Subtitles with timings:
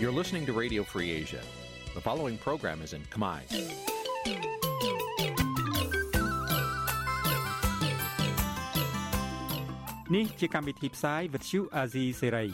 [0.00, 1.40] You're listening to Radio Free Asia.
[1.94, 3.40] The following program is in Khmer.
[10.14, 12.48] នេះជាកម្មវិធីផ្សាយ Vuthu Azizi Serai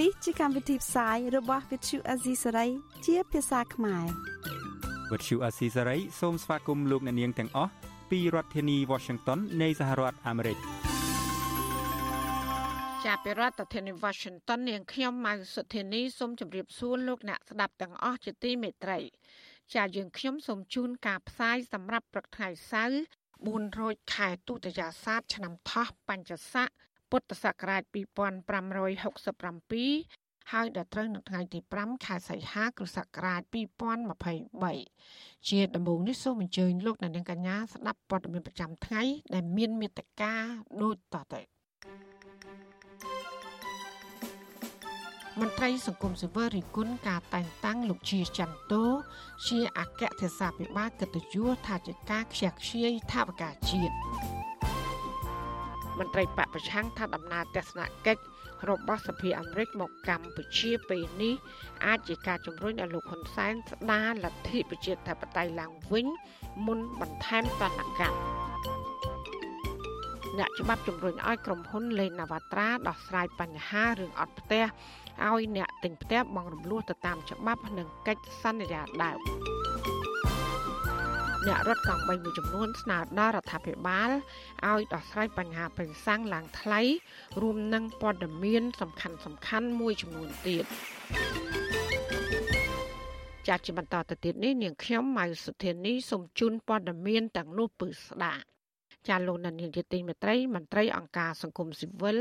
[0.00, 2.70] នេះជាកម្មវិធីផ្សាយរបស់ Vuthu Azizi Serai
[3.06, 4.06] ជាភាសាខ្មែរ
[5.10, 7.72] Vuthu Azizi Serai សូមស្វាគមន៍លោកអ្នកនាងទាំងអស់
[8.10, 10.58] ពីរដ្ឋធានី Washington នៃសហរដ្ឋអាមេរិក
[13.10, 18.98] ចាប់ពីរដ្ឋធានី Washington នាងខ្ញុំម៉ៅសុធានីសូមជម្រាបសួរលោកអ្នកស្ដាប់ទាំងអស់ជាទីមេត្រី
[19.74, 22.98] ចាយើងខ្ញុំសូមជូនការផ្សាយសម្រាប់ព្រឹកថ្ងៃសៅរ៍
[23.34, 26.68] 4រោចខែទុតិយាសាទឆ្នាំថោះបញ្ញស័ក
[27.10, 33.42] ពុទ្ធសករាជ2567ហើយដល់ត្រូវនៅថ្ងៃទី5ខែសីហាគ្រិស្តសករាជ
[34.64, 39.02] 2023ជាដំបូងនេះសូមអញ្ជើញលោកអ្នកនាងកញ្ញាស្ដាប់ព័ត៌មានប្រចាំថ្ងៃ
[39.34, 40.32] ដែលមានមេត្តា
[40.82, 41.40] ដូចតទៅ
[45.40, 48.84] មន្ត្រីសង្គមស៊ីវិលរិះគន់ការតែងតាំងលោកជាចន្ទោ
[49.48, 53.94] ជាអគ្គទេសាភិបាលកិត្តិយសថាជាការខ្ជះខ្ជាយថាវការជាតិ
[55.98, 58.22] មន្ត្រីបពប្រឆាំងថាដំណើរទស្សនកិច្ច
[58.70, 61.34] របស់សភាអាមេរិកមកកម្ពុជាពេលនេះ
[61.86, 66.06] អាចជាការជំរុញឲ្យលោកហ៊ុនសែនស្ដារលទ្ធិប្រជាធិបតេយ្យឡើងវិញ
[66.66, 68.43] មុនបន្ថែមតនកម្ម
[70.38, 74.64] អ្នកច្បាប់ជំរុញឲ្យក្រុមហ៊ុនលេណាវ៉ាត្រាដោះស្រាយបញ្ហារឿងអត់ផ្ទះ
[75.26, 79.18] ឲ្យអ្នកទិញផ្ទះបង់រំលោះទៅតាមច្បាប់និងកិច្ចសន្យាដើម
[81.46, 84.10] អ្នករត់កង់3មួយចំនួនស្នើដល់រដ្ឋាភិបាល
[84.66, 86.80] ឲ្យដោះស្រាយបញ្ហាប្រេងសាំងឡើងថ្លៃ
[87.42, 90.64] រួមនឹងព័ត៌មានសំខាន់សំខាន់មួយចំនួនទៀត
[93.48, 98.53] ចាត់ជាបន្តទៅទៀតនេះនាងខ្ញុំម៉ៅសុធានីសូមជូនព័ត៌មានទាំងនោះពឺស្ដាប់
[99.08, 102.18] ចាលោកនានីជាទីមេត្រីមន្ត្រីអង្គការសង្គមស៊ីវិល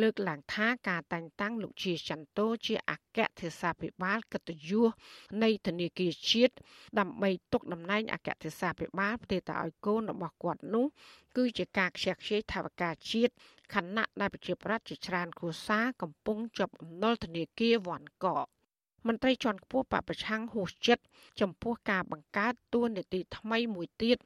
[0.00, 4.88] លើកឡើងថាការតែងតាំងលោកជាចន្ទោជាអគ្គទេសាភិបាលកិត្តិយស
[5.42, 6.54] នៃធនាគារជាតិ
[6.98, 10.86] ដើម្បីទុកតំណែងអគ្គទេសាភិបាលផ្ទេរទៅឲ្យកូនរបស់គាត់នោះ
[11.36, 13.32] គឺជាការខ្ជះខ្ជាយថាវការជាតិ
[13.74, 18.46] ខណៈដែលប្រជាប្រដ្ឋជាច្រើនគ្រួសារកំពុងជាប់អំណុលធនាគារវ៉ាន់កក
[19.06, 21.02] មន្ត្រីជាន់ខ្ពស់បពប្រឆាំងហួសចិត្ត
[21.40, 24.16] ចំពោះការបង្កើតទួនាទីថ្មីមួយទៀត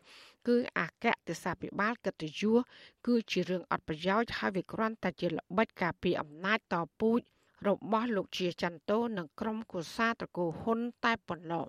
[0.49, 2.59] គឺអគ្គទេសាភិបាលកិត្តិយស
[3.07, 7.21] គឺជារឿងអត់ប្រយោជន៍ហើយវាគ្រាន់តែជាល្បិចការពារអំណាចតពូជ
[7.69, 11.67] របស់លោកជាចន្ទោនិងក្រុមគូសាត្រកូហ៊ុនតែប៉ុណ្ណោះ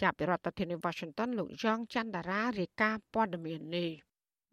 [0.00, 3.90] ចាប់ពីរដ្ឋធានី Washington លោកយ៉ងច័ន្ទដារារាយការណ៍ព័ត៌មាននេះ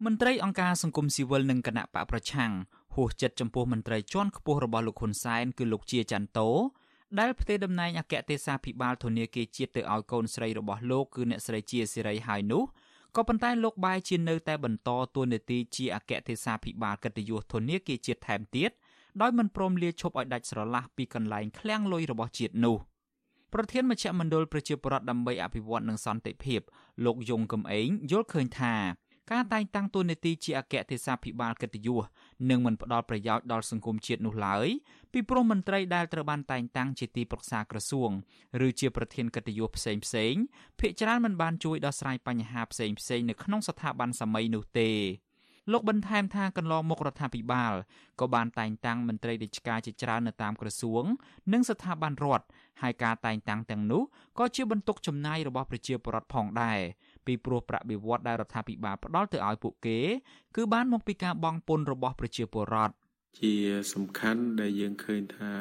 [0.04, 2.52] មន្ត្រីអង្គការសង្គមស៊ីវិលនិងគណៈបកប្រឆាំង
[2.94, 6.48] ហួសចិត្តចំពោះមន្ត្រីជាន់ខ្ពស់របស់លោកហ៊ុនសែនគឺលោកជាចន្ទោ
[7.18, 12.64] ដែលផ្ទេរតំណែងអគ្គទេសាភិបាលធនាគារជាតិទៅឲ្យកូនស្រីរបស់លោកគឺអ្នកស្រីជាសេរីហើយនោះ
[13.16, 18.70] ក៏ប៉ុន្តែលោកបែរជានៅតែបន្តតួនាទីជាអគ្គទេសាភិបាលកិត្តិយសធនាគារជាតិថែមទៀត
[19.20, 22.76] ដោយមិនព្រមលាឈប់ឲ្យដាច់ស្រឡះពីកន្លែងឃ្លាំងលុយរបស់ជាតិនោះ
[23.52, 26.60] ប្រធានមជ្ឈមណ្ឌលប្រជាពលរដ្ឋដើម្បីអភិវឌ្ឍនិងសន្តិភាព
[27.04, 28.74] លោកយងកំឯងយល់ឃើញថា
[29.32, 32.04] ការតែងតាំងតួនាទីជាអគ្គទេសាភិបាលកិត្តិយស
[32.50, 34.66] នឹងមិនផ្ដល់ប្រយោជន៍ដល់សង្គមជាតិនោះឡើយ
[35.12, 38.10] ពីព្រោះមន្ត្រីដែលត្រូវបានតែងតាំងជាទីប្រឹក្សាក្រសួង
[38.66, 40.34] ឬជាប្រធានកិត្តិយសផ្សេងផ្សេង
[40.80, 44.90] ភាគច្រើនមិនបានជួយដោះស្រាយបញ្ហាផ្សេងផ្សេងនៅក្នុងស្ថាប័នសម័យនោះទេ
[45.72, 47.74] លោកបន្ថែមថាកន្លងមករដ្ឋាភិបាល
[48.20, 51.04] ក៏បានតែងតាំងមន្ត្រីរាជការជាច្រើននៅតាមក្រសួង
[51.52, 52.46] និងស្ថាប័នរដ្ឋ
[52.82, 54.02] ហើយការតែងតាំងទាំងនោះ
[54.38, 56.80] ក៏ជាបន្ទុកចំណាយរបស់ប្រជាពលរដ្ឋផងដែរ
[57.26, 59.98] ពីព្រោះប្រាក់បៀវត្សដែលរដ្ឋាភិបាលផ្ដល់ទៅឲ្យពួកគេ
[60.56, 62.94] គឺបានមកពីការបង់ពន្ធរបស់ប្រជាពលរដ្ឋ
[63.40, 63.54] ជា
[63.92, 65.52] សំខាន់ដែលយើងឃើញថា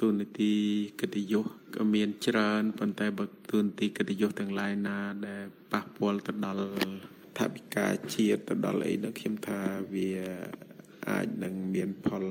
[0.00, 0.52] ទូនីតិ
[1.00, 1.44] កិត្តិយស
[1.74, 6.68] ក៏មានច្រើនប៉ុន្តែបើទូនីតិកិត្តិយសទាំងឡាយណា ដែលប៉ះពាល់ទៅដល់
[7.38, 9.60] ថាវិការជាតិទៅដល់អីនោះខ្ញុំថា
[9.94, 10.10] វា
[11.08, 12.24] អាចនឹងមានផល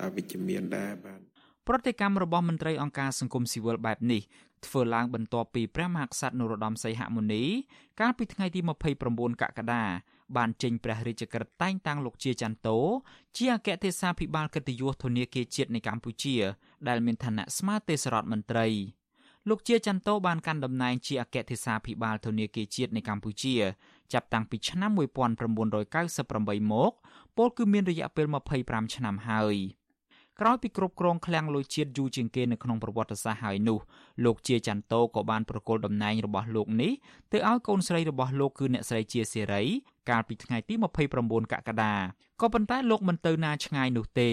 [0.00, 1.15] អវិជ្ជមានដែរបាទ
[1.68, 4.22] ប្រតិកម្មរបស់មន្ត្រីអង្គការសង្គមស៊ីវិលបែបនេះ
[4.66, 7.44] ធ្វើឡើងបន្ទាប់ពីព្រះមហាក្សត្រនរោត្តមសីហមុនី
[8.00, 8.60] កាលពីថ្ងៃទី
[9.00, 9.84] 29កក្កដា
[10.36, 12.78] បានចេញព្រះរាជក្រឹត្យតែងតាំងលោកជាចន្ទោ
[13.36, 16.36] ជាអគ្គទេសាភិបាលកិត្តិយសធនាគារជាតិនៃកម្ពុជា
[16.88, 18.66] ដែលមានឋានៈស្មើទេសរដ្ឋមន្ត្រី
[19.48, 23.54] លោកជាចន្ទោបានកាន់តំណែងជាអគ្គទេសាភិបាលធនាគារជាតិនៃកម្ពុជា
[24.12, 26.92] ចាប់តាំងពីឆ្នាំ1998មក
[27.36, 28.26] ពលគឺមានរយៈពេល
[28.60, 29.56] 25ឆ្នាំហើយ
[30.40, 33.78] ក្រោយពីគ្រប់គ្រងឃ្លាំងលុយជាតិយូរជាងគេនៅក្នុងប្រវត្តិសាស្ត្រហើយនោះ
[34.24, 36.92] លោកជាចន្ទោក៏បានប្រគល់តំណែងរបស់លោកនេះ
[37.32, 39.62] ទៅឲ្យកូនស្រីរបស់លោកគឺអ្នកស្រីជាសេរី
[40.10, 40.74] កាលពីថ្ងៃទី
[41.14, 41.94] 29កក្កដា
[42.40, 44.30] ក៏ប៉ុន្តែលោកមិនទៅណាឆ្ងាយនោះទេ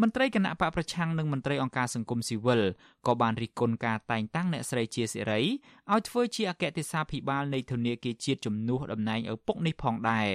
[0.00, 2.62] មន្ត្រីគណៈបកប្រឆាំងនិងមន្ត្រីអង្គការសង្គមស៊ីវិល
[3.06, 5.40] ក៏បានរិះគន់ការតែងតាំងអ្នកស្រីជាសេរី
[5.92, 10.28] ឲ្យធ្វើជាអគ្គទេសាភិបាលនៃធនាគារជាតិជំនួសតំណែងឪពុកនេះផងដែរ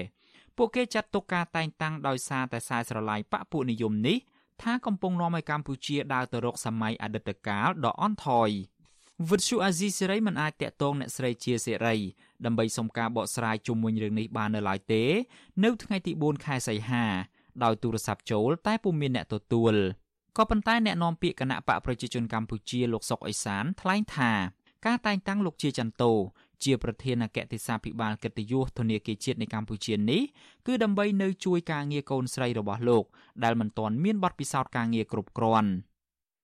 [0.57, 4.17] ពួកគេចាត់ទុកការតែងតាំងដោយសារតែខ្សែស្រឡាយបកពួកនិយមនេះ
[4.61, 8.49] ថាកំពុងនាំឲ្យកម្ពុជាដើរទៅរកសម័យអតីតកាលដ៏អន់ថយ
[9.29, 11.95] វិទ្យុអាស៊ីសេរីមិនអាចតាក់ទងអ្នកស្រីជាសេរី
[12.45, 15.03] ដើម្បីសុំការបកស្រាយជុំវិញរឿងនេះបាននៅឡើយទេ
[15.63, 17.05] នៅថ្ងៃទី4ខែសីហា
[17.63, 19.75] ដោយទូរស័ព្ទចូលតែពុំមានអ្នកទទួល
[20.37, 24.31] ក៏ប៉ុន្តែអ្នកនាំពាក្យគណៈបកប្រជាជនកម្ពុជាលោកសុកអេសានថ្លែងថា
[24.85, 26.11] ការតែងតាំងលោកជាចន្ទោ
[26.65, 30.21] ជាប្រធានអគ្គទេសាភិបាលកិត្តិយសធនាគារជាតិនៃកម្ពុជានេះ
[30.67, 33.03] គឺដើម្បីនៅជួយការងារកូនស្រីរបស់លោក
[33.43, 35.71] ដែលមិនទាន់មានបទពិសោធន៍ការងារគ្រប់គ្រាន់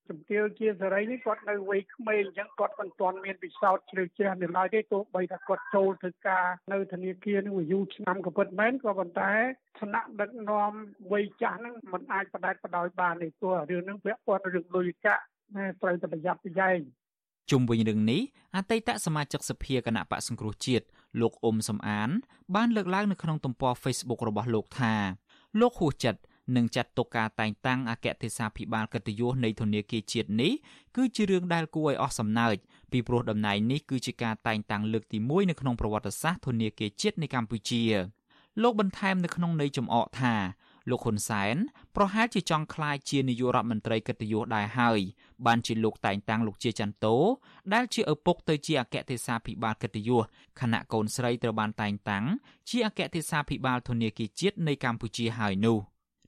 [0.09, 9.31] ជំទាវជាសេរីនេះគាត់នៅវ័យក្មេងអញ្ចឹងគាត់មិនទាន់មានពិសោធន៍ជ្រៅជ្រះនៅឡើយទេទោះបីថាគាត់ចូលធ្វើការនៅធនាគារនឹងយូរឆ្នាំក៏ពិតមែនក៏ប៉ុន្តែ
[9.79, 10.71] ឋានៈដឹកនាំ
[11.11, 15.23] វ័យចាស់ហ្នឹងมันអាចបដែតបដោយបានទេព្រោះរឿងហ្នឹងពាក់ព័ន្ធរឿងលុយកាក់
[15.81, 16.79] ត្រូវតែប្រយ័ត្នប្រយែង
[17.49, 18.21] ជុំវិញរឿងនេះ
[18.55, 20.85] អតីតសមាជិកសភាគណៈបកសង្គ្រោះជាតិ
[21.21, 22.09] លោកអ៊ុំសំអាន
[22.55, 24.93] បានលើកឡើងនៅក្នុងទំព័រ Facebook របស់លោកថា
[25.59, 26.21] លោកហួសចិត្ត
[26.55, 30.51] នឹងចាត់ទុកការតែងតាំងអគ្គទេសាភិបាលកិត្តិយសនៃធនាគារជាតិនេះ
[30.95, 32.55] គឺជារឿងដែលគួរឲ្យអស់សំណើច
[32.91, 37.83] ពីព្រោះតំណែងនេះគឺជាការតែងតាំងលើកទី1នៅក្នុងប្រវត្តិសាស្ត្រធនាគារជាតិនៃកម្ពុជា
[38.61, 40.35] លោកបន្ថែមនៅក្នុងន័យចំអកថា
[40.89, 41.55] លោកហ៊ុនសែន
[41.95, 44.99] ប្រហែលជាចង់ក្លាយជានាយករដ្ឋមន្ត្រីកិត្តិយសដែរហើយ
[45.45, 47.15] បានជាលោកតែងតាំងលោកជាចន្ទោ
[47.73, 50.23] ដែលជាឪពុកទៅជាអគ្គទេសាភិបាលកិត្តិយស
[50.59, 52.25] ខណៈកូនស្រីត្រូវបានតែងតាំង
[52.69, 55.77] ជាអគ្គទេសាភិបាលធនាគារជាតិនៃកម្ពុជាហើយនោះ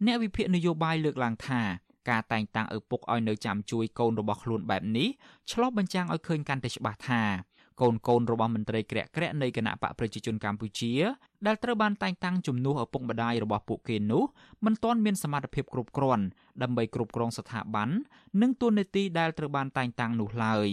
[0.05, 1.61] អ្នកវិភាគនយោបាយលើកឡើងថា
[2.09, 5.09] ការតែងតាំងឪពុកឲ្យនៅចាំជួយកូនរបស់ខ្លួនបែបនេះ
[5.51, 7.21] ឆ្លុះបញ្ចាំងឲ្យឃើញកាន់តែច្បាស់ថា
[7.81, 10.93] កូនកូនរបស់មន្ត្រីក្រាក់ក្រាក់នៃគណៈបកប្រជាជនកម្ពុជា
[11.45, 14.23] ដែលត្រូវបានតែងតាំងជំនួសឪពុកម្ដាយរបស់ពួកគេនោះ
[14.65, 16.25] មិនទាន់មានសមត្ថភាពគ្រប់គ្រាន់
[16.61, 17.89] ដើម្បីគ្រប់គ្រងស្ថាប័ន
[18.41, 20.67] និងទួនាទីដែលត្រូវបានតែងតាំងនោះឡើយ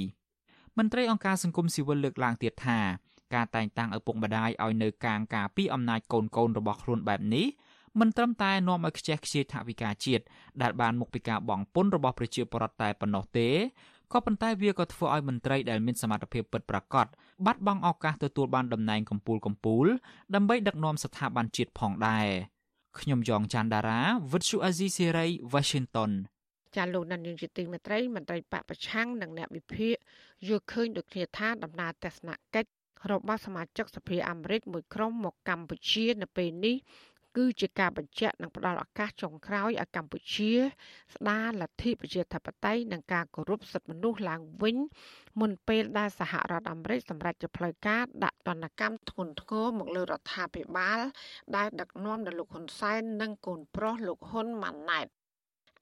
[0.78, 2.78] មន្ត្រីអង្គការសង្គមស៊ីវិលលើកឡើងទៀតថា
[3.34, 7.46] ការតែងតាំងឪពុកម្ដាយឲ្យនៅកាងការពីអំណាចកូនកូនរបស់ខ្លួនបែបនេះ
[8.00, 10.24] មិនត្រឹមតែនាំឲ្យខ្ជះខ្ជាយថវិកាជាតិ
[10.62, 13.48] ដែលបានមកពីការបង់ពន្ធរបស់ប្រជាពលរដ្ឋតែប៉ុណ្ណោះទេ
[14.12, 17.06] ក៏ប៉ុន្តែវាក៏ធ្វើឲ្យមន្ត្រីដែលមានសមត្ថភាពពិតប្រាកដ
[17.46, 19.86] បាត់បង់ឱកាសទទួលបានតំណែងកម្ពូលកម្ពូល
[20.34, 22.26] ដើម្បីដឹកនាំស្ថាប័នជាតិផងដែរ
[23.00, 24.00] ខ្ញុំយ៉ងច័ន្ទដារា
[24.32, 26.12] វិទ្យុអាស៊ីសេរី Washington
[26.76, 29.94] ចាលោកនាយកជាទីមេត្រីមន្ត្រីបពប្រឆាំងនិងអ្នកវិភាគ
[30.48, 32.70] យល់ឃើញដូចគ្នាថាដំណើរទស្សនកិច្ច
[33.10, 36.76] របស់សមាជិកសភាអាមេរិកមួយក្រុមមកកម្ពុជានៅពេលនេះ
[37.36, 40.52] គឺជាការបញ្ជាក់និងផ្ដល់ឱកាសចុងក្រោយឲ្យកម្ពុជា
[41.14, 44.76] ស្ដារលទ្ធិប្រជាធិបតេយ្យនិងការគោរពសិទ្ធិមនុស្សឡើងវិញ
[45.40, 51.00] មុនពេលដែលសហរដ្ឋអាមេរិកសម្រេចជាផ្លូវការដាក់ទណ្ឌកម្មធ្ងន់ធ្ងរមកលើរដ្ឋាភិបាល
[51.56, 55.06] ដែលដឹកនាំដោយលោកហ៊ុនសែននិងកូនប្រុសលោកហ៊ុនម៉ាណែត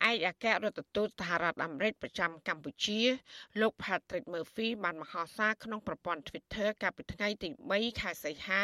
[0.07, 3.01] ឯកអគ្គរដ្ឋទូតសហរដ្ឋអាមេរិកប្រចាំកម្ពុជា
[3.61, 8.63] លោក Patrick Murphy បានមហោសារក្នុងប្រព័ន្ធ Twitter កាលពីថ្ងៃទី3ខែសីហា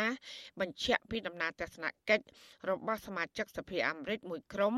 [0.61, 2.25] បញ្ជាក់ពីដំណើរទស្សនកិច្ច
[2.71, 4.75] របស់សមាជិកសភាអាមេរិកមួយក្រុម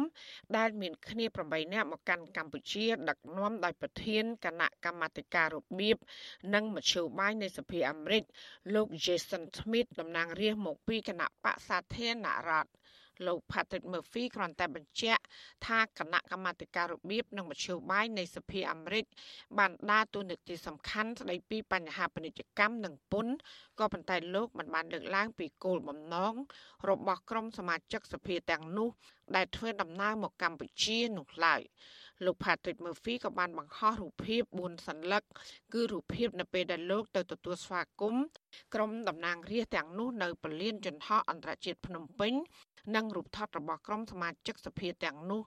[0.56, 5.97] ដែលមានគ្នា8នាក់មកកាន់កម្ពុជា ដឹកនាំដោយប្រធានគណៈកម្មាធិការរបៀប
[6.55, 8.23] និងមជ្ឈបាយនៃសភាអាមេរិក
[8.75, 12.70] លោក Jason Smith តំណាងរាស្ត្រមកពីគណៈបកសាធារណរដ្ឋ
[13.26, 15.22] លោក Patrick Murphy គ្រាន់តែបញ្ជាក់
[15.66, 19.04] ថាគណៈកម្មាធិការរបៀបនិងមធ្យោបាយនៃសភាអាមេរិក
[19.58, 23.34] បានដើរតួនាទីសំខាន់ស្ដីពីបញ្ហាពាណិជ្ជកម្មនិងពន្ធ
[23.78, 26.34] ក៏ប៉ុន្តែលោកមិនបានលើកឡើងពីគោលបំណង
[26.88, 28.88] របស់ក្រុមសមាជិកសភាទាំងនោះ
[29.37, 31.62] ដែលធ្វើដំណើរមកកម្ពុជានោះឡើយ
[32.25, 35.23] លោក Patrick Murphy ក៏បានបង្ហោះរូបភាព4សន្លឹក
[35.73, 38.25] គឺរូបភាពនៅពេលដែលលោកទៅទទួលស្វាគមន៍
[38.75, 42.32] ក្រុមតំណាងរាស្ត្រទាំងនោះនៅពលានយន្តហោះអន្តរជាតិភ្នំពេញ
[42.95, 45.43] និងរូបថតរបស់ក្រុមសមាជិកសភាទាំងនោះ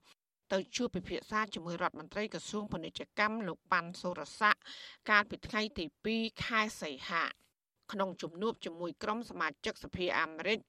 [0.54, 4.62] ទៅជួបពិភាក្សាជាមួយរដ្ឋមន្ត្រីក្រសួងពាណិជ្ជកម្មលោកប៉ាន់សូរស័ក្តិ
[5.10, 7.24] កាលពីថ្ងៃទី2ខែសីហា
[7.92, 10.60] ក្នុងជំនួបជាមួយក្រុមសមាជិកសភាអាមេរិក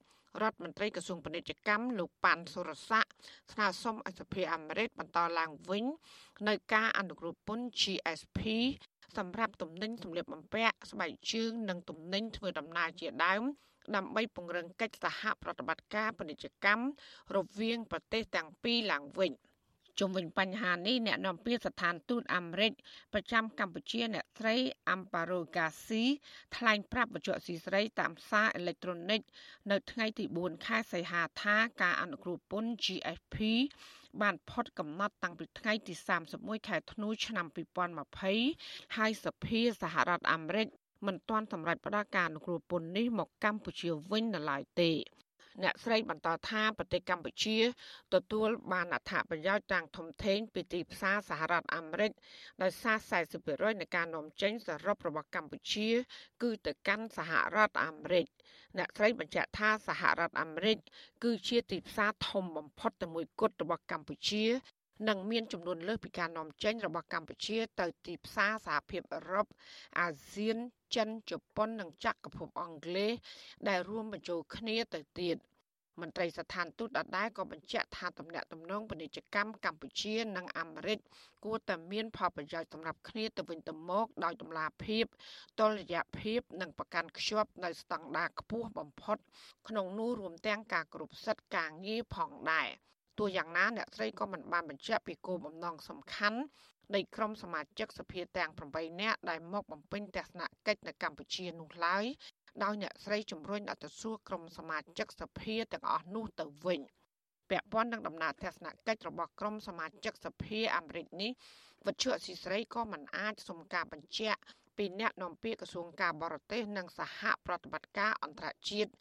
[0.41, 3.11] រដ្ឋមន្ត្រីក្រសួងពាណិជ្ជកម្មលោកប៉ាន់សូរស័ក្តិ
[3.51, 5.85] ស្នើសុំឲ្យសភាអាមេរិកបន្តឡើងវិញ
[6.47, 8.39] នៅការអនុគ្រោះពន្ធ GSP
[9.17, 13.43] សម្រាប់ទំនិញសម្លៀកបំពាក់ស្បែកជើងនិងទំនិញធ្វើដំណើរជាដើម
[13.95, 16.85] ដើម្បីពង្រឹងកិច្ចសហប្រតិបត្តិការពាណិជ្ជកម្ម
[17.35, 19.33] រវាងប្រទេសទាំងពីរឡើងវិញ
[19.99, 22.71] ជុំវិញបញ្ហានេះអ្នកនាំពាក្យស្ថានទូតអាមេរិក
[23.13, 24.55] ប្រចាំកម្ពុជាអ្នកស្រី
[24.93, 26.05] Amparo Garcia
[26.55, 29.21] ថ្លែងប្រាប់បច្ចុប្បន្នស៊ីស្រីតាមសារអេឡិចត្រូនិក
[29.71, 33.37] នៅថ្ងៃទី4ខែសីហាថាការអនុគ្រោះពន្ធ GSP
[34.21, 35.93] បានផុតកំណត់តាំងពីថ្ងៃទី
[36.31, 37.45] 31ខែធ្នូឆ្នាំ
[38.21, 40.67] 2020ហើយសភាសហរដ្ឋអាមេរិក
[41.05, 44.91] មិនទាន់សម្រេចផ្ដល់ការអនុគ្រោះពន្ធនេះមកកម្ពុជាវិញនៅឡើយទេ
[45.63, 47.57] អ្នកស្រីបន្តថាប្រទេសកម្ពុជា
[48.13, 52.11] ទទួលបានអត្ថប្រយោជន៍ទាំងធំធេងពីទីផ្សារសហរដ្ឋអាមេរិក
[52.61, 52.97] ដោយសារ
[53.39, 55.89] 40%នៃការនាំចេញសរុបរបស់កម្ពុជា
[56.41, 58.25] គឺទៅកាន់សហរដ្ឋអាមេរិក
[58.77, 60.77] អ្នកស្រីបញ្ជាក់ថាសហរដ្ឋអាមេរិក
[61.23, 64.45] គឺជាទីផ្សារធំបំផុតតែមួយគត់របស់កម្ពុជា
[65.07, 69.47] និងមានចំនួនលើសពីការនាំចេញរបស់កម្ពុជាទៅទីផ្សារសហភាពអឺរ៉ុប
[69.99, 70.57] អាស៊ាន
[70.95, 73.11] ចិនជប៉ុននិងចក្រភពអង់គ្លេស
[73.67, 75.37] ដែលរួមបញ្ចូលគ្នាទៅទៀត។
[76.01, 80.99] មន្ត្រីស្ថានទូតដដែលក៏បញ្ជាក់ថាទំនាក់ទំនងពាណិជ្ជកម្មកម្ពុជានិងអាមេរិក
[81.45, 85.05] គួរតែមានផលប្រយោជន៍សម្រាប់គ្នាទៅវិញទៅមកដោយតម្លាភាព
[85.59, 89.17] តុល្យភាពនិងប្រកាន់ខ្ជាប់នៅស្តង់ដារខ្ពស់បំផុត
[89.67, 92.69] ក្នុងនោះរួមទាំងការគ្រប់សិទ្ធិការងារផងដែរ
[93.21, 96.39] ទោះយ៉ាងណាអ្នកស្រីក៏មិនបានបញ្ជាក់ពីគោលបំណងសំខាន់
[96.95, 102.05] នៃក្រុមសមាជិកសភាទាំង8នាក់ដែលមកបំពេញទស្សនកិច្ចនៅកម្ពុជានោះឡើយ
[102.63, 106.81] ដោយអ្នកស្រីជំរុញឲ្យទៅសួរក្រុមសមាជិកសភាទាំងអស់នោះទៅវិញ
[107.49, 111.31] ពាក់ព័ន្ធនឹងដំណើរទស្សនកិច្ចរបស់ក្រុមសមាជិកសភាអាមេរិកនេះ
[111.85, 114.41] វិទ្យុអស៊ីស្រីក៏មិនអាចសុំការបញ្ជាក់
[114.81, 118.91] ពីអ្នកនាំពាក្យក្រសួងការបរទេសនិងសហប្រតិបត្តិការអន្តរជាតិ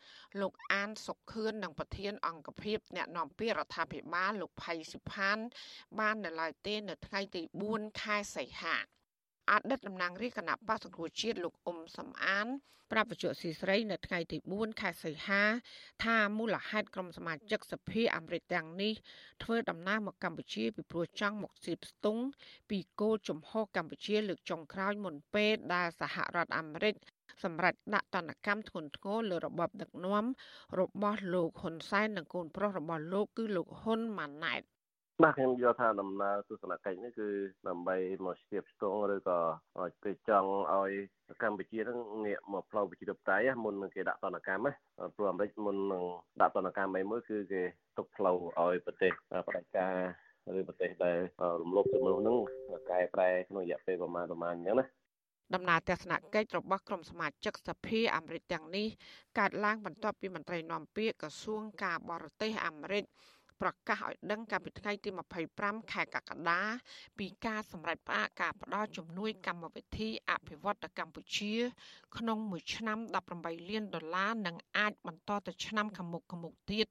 [0.41, 5.39] លោកអានសុខខឿននិងប្រធាន អង្គភិបអ្នកនាំពាក្យរដ្ឋាភិបាលលោកផៃសិផាន
[5.99, 8.77] បាននៅឡើយទេនៅថ្ងៃទី4ខែសីហា
[9.51, 12.47] អតីតតំណាងរាជគណៈបក្សសង្គ្រោះជាតិលោកអ៊ុំសំអាន
[12.93, 15.43] ប្រាប់វិទ្យុស៊ីស្រីនៅថ្ងៃទី4ខែសីហា
[16.05, 18.93] ថាមូលហេតុក្រុមសមាជិកសភាអាមេរិកទាំងនេះ
[19.43, 22.19] ធ្វើដំណើរមកកម្ពុជាពីព្រោះចង់មកស៊ីផ្ទុង
[22.71, 26.95] ពីគោលជំហរកម្ពុជាលើកចុងក្រោយមុនពេលដែលសហរដ្ឋអាមេរិក
[27.45, 30.25] សម្រាប់ដាក់ទណ្ឌកម្មធ្ងន់ធ្ងរលើរបបដឹកនាំ
[30.81, 34.63] របស់លោកហ៊ុនសែននិងកូនប្រុសរបស់លោកគឺលោកហ៊ុនម៉ាណែត
[35.25, 37.29] បាទខ្ញុំយល់ថាដំណើរទស្សនកិច្ចនេះគឺ
[37.69, 37.97] ដើម្បី
[38.27, 39.39] មកស្ទាបស្ទង់ឬក៏
[40.05, 40.93] គេចង់ឲ្យ
[41.43, 44.73] កម្ពុជានឹងងាកមកផ្លូវប្រជាធិបតេយ្យមុននឹងគេដាក់ទណ្ឌកម្មណា
[45.17, 46.05] ព្រោះអាមេរិកមុននឹង
[46.41, 47.63] ដាក់ទណ្ឌកម្មឯមួយគឺគេ
[47.97, 49.13] ទុកផ្លូវឲ្យប្រទេស
[49.49, 49.97] ផ្ដាច់ការ
[50.59, 51.19] ឬប្រទេសដែល
[51.61, 52.37] រំលោភសិទ្ធិមនុស្សនឹង
[52.91, 54.87] កែប្រែក្នុងរយៈពេលប្រមាណប្រមាណអញ្ចឹងណា
[55.55, 58.87] ដំណើរទស្សនកិច្ចរបស់ក្រុមសមាជិកសភាអាមេរិកទាំងនេះ
[59.39, 63.05] កើតឡើងបន្ទាប់ពីមន្ត្រីនាំពាក្យក្រសួងការបរទេសអាមេរិក
[63.61, 65.11] ប្រកាសឲ្យដឹងកាលពីថ្ងៃទី
[65.51, 66.61] 25ខែកក្កដា
[67.19, 71.55] ពីការសម្រេចផ្អាកការផ្ដល់ជំនួយកម្មវិធីអភិវឌ្ឍកម្ពុជា
[72.19, 72.99] ក្នុងមួយឆ្នាំ
[73.35, 76.87] 18លានដុល្លារនិងអាចបន្តទៅឆ្នាំខាងមុខខាងមុខទៀត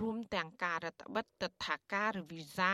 [0.00, 2.72] រួមទាំងការរដ្ឋបិទទិដ្ឋាការឬវីសា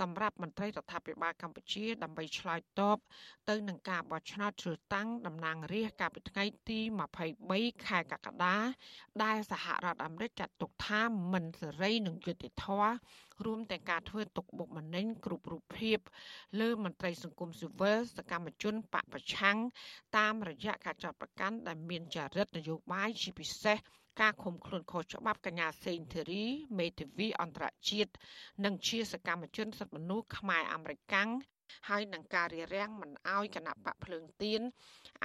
[0.00, 2.98] សម្រាប់មន្ត្រីរដ្ឋាភិបាលកម្ពុជា ដើម្បីឆ្លើយតប
[3.48, 6.80] ទៅនឹងការបោះឆ្នោតជ្រើសតាំងតំណាងរាស្ត្រកាលពីថ្ងៃទី
[7.32, 8.56] 23ខែកក្កដា
[9.22, 11.02] ដែលសហរដ្ឋអាមេរិកចាត់ទុកថា
[11.32, 12.75] មិនសេរីនិងយុត្តិធម៌ម៌
[13.44, 15.98] រួមទាំងការធ្វើទុកបុកម្នេញគ្រប់រូបភាព
[16.60, 19.56] លើមន្ត្រីសង្គមស៊ីវិលសកម្មជនបពប្រឆាំង
[20.16, 23.78] តាមរយៈការចាប់ប្រកាន់ដែលមានចរិតនយោបាយជាពិសេស
[24.20, 26.44] ការឃុំខ្លួនខុសច្បាប់កញ្ញាសេងធីរី
[26.78, 28.12] មេធាវីអន្តរជាតិ
[28.64, 31.30] និងជាសកម្មជនសិទ្ធិមនុស្សខ្មែរអាមេរិកាំង
[31.88, 34.60] ហើយនឹងការរារាំងមិនអោយគណៈបកភ្លើងទៀន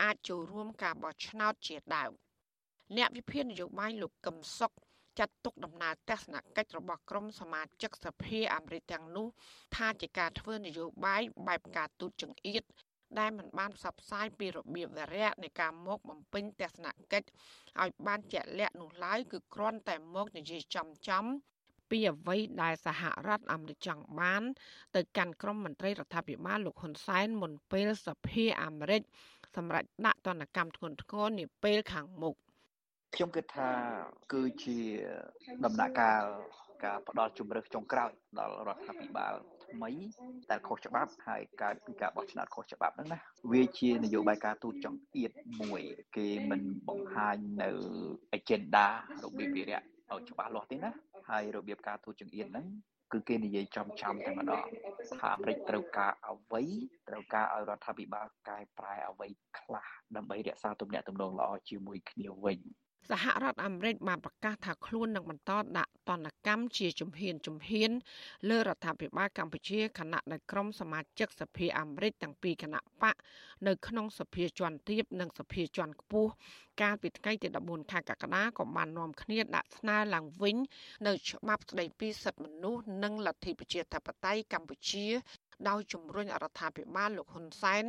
[0.02, 2.12] អាចចូលរួមការបោះឆ្នោតជាដើម
[2.98, 4.72] អ្នកវិភាគនយោបាយលោកកឹមសុខ
[5.20, 9.28] ចាត់ទុកដំណើរទស្សនកិច្ចរបស់ក្រុមសមាជិកសភាអាមេរិកទាំងនោះ
[9.76, 12.64] ថាជាការធ្វើនយោបាយបែបការទូតចង្អៀត
[13.20, 17.28] ដែលមិនបានផ្សព្វផ្សាយពីរបៀបវារៈនៃការមកបំពេញទស្សនកិច្ច
[17.82, 21.26] ឲ្យបានជាក់លាក់នោះឡើយគឺគ្រាន់តែមកនិយាយចំចំ
[21.90, 24.44] ពីអ្វីដែលសហរដ្ឋអាមេរិកចង់បាន
[24.96, 29.02] ទៅកាន់ក្រុមមន្ត្រីរដ្ឋាភិបាលលោកហ៊ុនសែនមុនពេលសភាអាមេរិក
[29.56, 32.36] សម្រាប់ដាក់ទណ្ឌកម្មធ្ងន់ធ្ងរនាពេលខាងមុខ។
[33.16, 33.70] ខ្ញុំគិតថា
[34.34, 34.78] គឺជា
[35.66, 36.26] ដំណាក់កាល
[36.86, 39.34] ការផ្ដល់ជំរឿសចុងក្រោយដល់រដ្ឋាភិបាល
[39.66, 39.92] ថ្មី
[40.50, 43.20] តែខុសច្បាប់ហើយកើតពីការបោះឆ្នោតខុសច្បាប់ហ្នឹងណា
[43.52, 45.82] វាជានយោបាយការទូតចង្អៀតមួយ
[46.18, 47.70] គេមិនបង្ហាញនៅ
[48.38, 48.86] agenda
[49.24, 49.80] របៀបវិរៈ
[50.12, 50.92] ឲ្យច្បាស់លាស់ទេណា
[51.30, 52.68] ហើយរបៀបការទូតចង្អៀតហ្នឹង
[53.14, 54.66] គឺគេនិយាយចំចំតែម្ដង
[55.20, 56.64] ថាអាមេរិកត្រូវការអ្វី
[57.10, 59.28] ត្រូវការឲ្យរដ្ឋាភិបាលកែប្រែអ្វី
[59.60, 62.60] ខ្លះដើម្បីរក្សាទំនាក់ទំនងល្អជាមួយគ្នាវិញ
[63.10, 67.92] សហរដ្ឋអាមេរិកបានប្រកាសថាខ្លួននឹងបន្តដាក់ទណ្ឌកម្មជាជំហានជំហាន
[68.50, 73.16] លើរដ្ឋាភិបាលកម្ពុជាខណៈដែលក្រុមសមាជិកសភាអាមេរិកទាំងពីរគណៈបក
[73.68, 76.32] នៅក្នុងសភាជាន់ទាបនិងសភាជាន់ខ្ពស់
[76.82, 80.58] កាលពីថ្ងៃទី14ខែកក្កដាក៏បាននាំគ្នាដាក់ស្នើឡើងវិញ
[81.08, 85.08] នៅច្បាប់ស្តីពីសិទ្ធិមនុស្សនិងលទ្ធិប្រជាធិបតេយ្យកម្ពុជា
[85.70, 87.84] ដោយជំរុញរដ្ឋាភិបាលលោកហ៊ុនសែន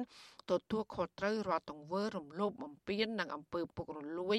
[0.50, 4.38] ទទួលខុសត្រូវរាល់ទង្វើរំលោភបំពាននិងអំពើពុករលួយ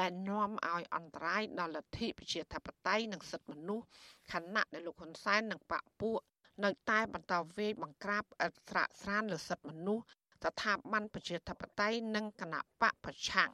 [0.00, 3.86] ដែលនាំឲ្យអន្តរាយដល់លទ្ធិប្រជាធិបតេយ្យនិងសិទ្ធិមនុស្ស
[4.32, 6.20] ខណៈដែលលោកហ៊ុនសែននិងបកពួក
[6.64, 10.04] នៅតែបន្តវេយបង្ក្រាបអត្រាស្រានលើសិទ្ធិមនុស្ស
[10.44, 13.50] ស្ថាប័នប្រជាធិបតេយ្យនិងគណៈបកប្រឆាំង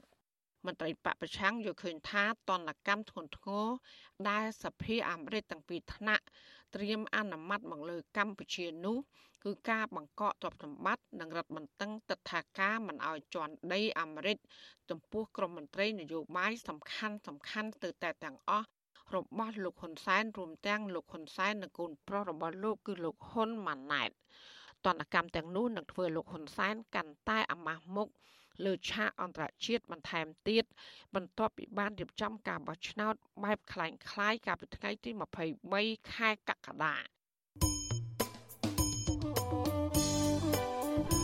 [0.67, 3.67] មន្ត្រីបពប្រឆាំងយល់ឃើញថាតនកម្មធ្ងន់ធ្ងរ
[4.31, 6.25] ដែលសភាអាមេរិកទាំងពីរថ្នាក់
[6.75, 8.99] ត្រៀមអនុម័តមកលើកម្ពុជានោះ
[9.45, 14.39] គឺការបង្កកទ្រព្យសម្បត្តិនិងរដ្ឋបន្ទឹងទឹកថាការមិនអោយជន់ដីអាមេរិក
[14.91, 18.69] ចំពោះក្រមមន្ត្រីនយោបាយសំខាន់សំខាន់ទៅតែទាំងអស់
[19.16, 24.10] របស់លោកហ៊ុនសែនរួមទាំងលោកហ៊ុនសែននិងកូនប្រុសរបស់លោកគឺលោកហ៊ុនម៉ាណែត
[24.86, 28.10] តនកម្មទាំងនោះនឹងធ្វើលោកហ៊ុនសែនកាន់តែអាម៉ាស់មុខ
[28.66, 30.66] លើឆាកអន្តរជាតិបន្ថែមទៀត
[31.16, 33.14] បន្ទាប់ពីបានរៀបចំការបោះឆ្នោត
[33.44, 35.12] បែបคล้ายៗកាលពីថ្ងៃទី
[35.60, 36.96] 23ខែកក្កដា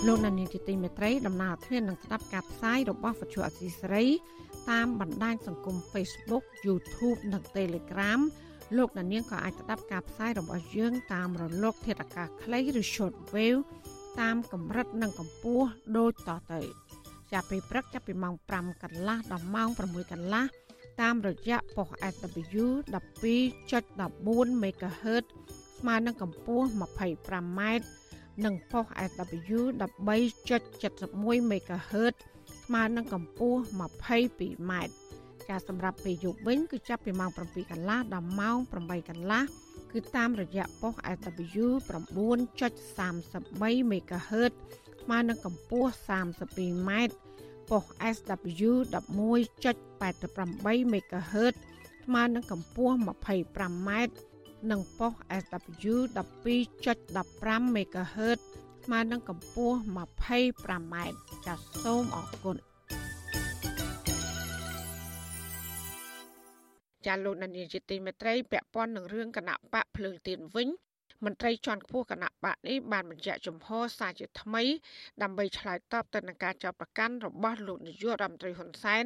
[0.08, 4.06] លោកនានីជាទីមេត្រីដំណើរធាននឹងស្ដាប់ការផ្សាយរបស់វិទ្យុអសីសេរី
[4.71, 8.21] តាមបណ្ដាញសង្គម Facebook YouTube និង Telegram
[8.77, 13.61] លោកនាងក៏អាចស្ដាប់ការផ្សាយរបស់យើងតាមរលក ធាតុអាកាសខ្លីឬ Shortwave
[14.21, 16.61] តាមកម្រិតនិងកម្ពស់ដូចតទៅ
[17.33, 20.45] ចាប់ពីព្រឹកចាប់ពីម៉ោង5កន្លះដល់ម៉ោង6កន្លះ
[21.01, 25.25] តាមរយៈប៉ុស SW 12.14 MHz
[25.79, 27.61] ស្មើនឹងកម្ពស់ 25m
[28.45, 32.15] និងប៉ុស SW 13.71 MHz
[32.69, 33.61] ស្មើនឹងកម្ពស់
[34.31, 34.73] 22m
[35.49, 39.43] ការសម្រាប់ពេលយប់វិញគឺចាប់ពីម៉ោង7កន្លះដល់ម៉ោង8កន្លះ
[39.93, 44.53] គឺតាមរយៈប៉ុស SW 9.33 MHz
[45.03, 46.91] ស្មើនឹងកម្ពស់ 32m
[47.71, 47.85] ប៉ុស
[48.15, 51.55] SW 11.88 MHz
[52.05, 53.91] ស្មើនឹងកម្ពស់ 25m
[54.71, 58.39] និងប៉ុស SW 12.15 MHz
[58.91, 60.95] ស្មើនឹងកម្ពស់ 25m
[61.47, 62.57] ចាសសូមអរគុណ
[67.07, 70.69] ចាលោកនានីជាទីមេត្រីពាក់ព័ន្ធនឹងរឿងគណៈបកភ្លើងទៀនវិញ
[71.25, 73.69] មន្ត្រីជាន់ខ្ពស់គណៈបកនេះបានបញ្ជាក់ចំហ
[73.99, 74.63] សារជាថ្មី
[75.23, 79.05] ដើម្បីឆ្លើយតបទៅនឹងការចាប់ប្រកាន់របស់លោកនាយករដ្ឋមន្ត្រីហ៊ុនសែន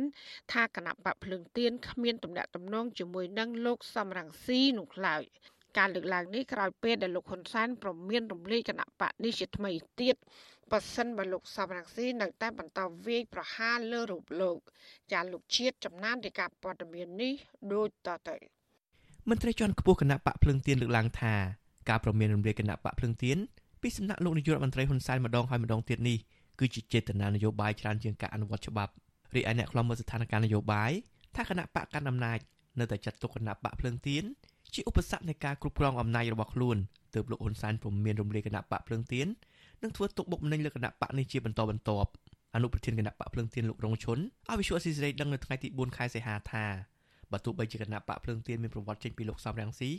[0.53, 5.25] ថាគណៈបកភ្លើងទៀនគ្មានទំនាក់ទំនងជាមួយនឹងលោកសំរងស៊ីនោះឡើយ
[5.79, 10.17] ការលើកឡើងនេះក្រោយពេលដែលលោកហ៊ុនសែនប្រមានរំលាយគណៈបកនេះជាថ្មីទៀត
[10.73, 14.59] ប៉ះសិនបើលោកសំរងស៊ីនៅតែបន្តវាយប្រហារលើរូបលោក
[15.13, 17.33] ចាលោកជាតិចំណាននៃការព័ត៌មាននេះ
[17.73, 18.37] ដូចតទៅ
[19.29, 21.35] មន្ត្រីជាន់ខ្ពស់គណៈបកភ្លឹងទៀនលើកឡើងថា
[21.89, 23.39] ការប្រមានរំលាយគណៈបកភ្លឹងទៀន
[23.83, 26.19] ពីសំណាក់លោកនាយករដ្ឋមន្ត្រីហ៊ុនសែនម្ដងហើយម្ដងទៀតនេះ
[26.59, 28.93] គឺជាចេតនានយោបាយច្រើនជាងការអនុវត្តច្បាប់
[29.35, 30.93] រីឯអ្នកខ្លំមើលស្ថានភាពនយោបាយ
[31.37, 32.39] ថាគណៈបកកាន់អំណាច
[32.79, 34.25] នៅតែចាត់ទុកគណៈបកភ្លើងទៀន
[34.75, 36.77] ជាឧបសគ្គនៃការគ្រប់គ្រងអំណាចរបស់ខ្លួន
[37.15, 39.27] ទើបលោកហ៊ុនសែនពុំមានរំលាយគណៈបកភ្លើងទៀន
[39.83, 42.11] និងធ្វើទុកបុកម្នេញលើគណៈបកនេះជាបន្តបន្ទាប់
[42.55, 46.65] អនុប្រធានគណៈបកភ្លើងទៀនលោករងឈុនឲ្យវិសុអស៊ីសេរីដឹងនៅថ្ងៃទី4ខែសីហាថា
[47.33, 49.91] បើទោះបីជាគណៈបកភ្លើងទៀនមានប្រវត្តិចេញពីលោកសំរងស៊ី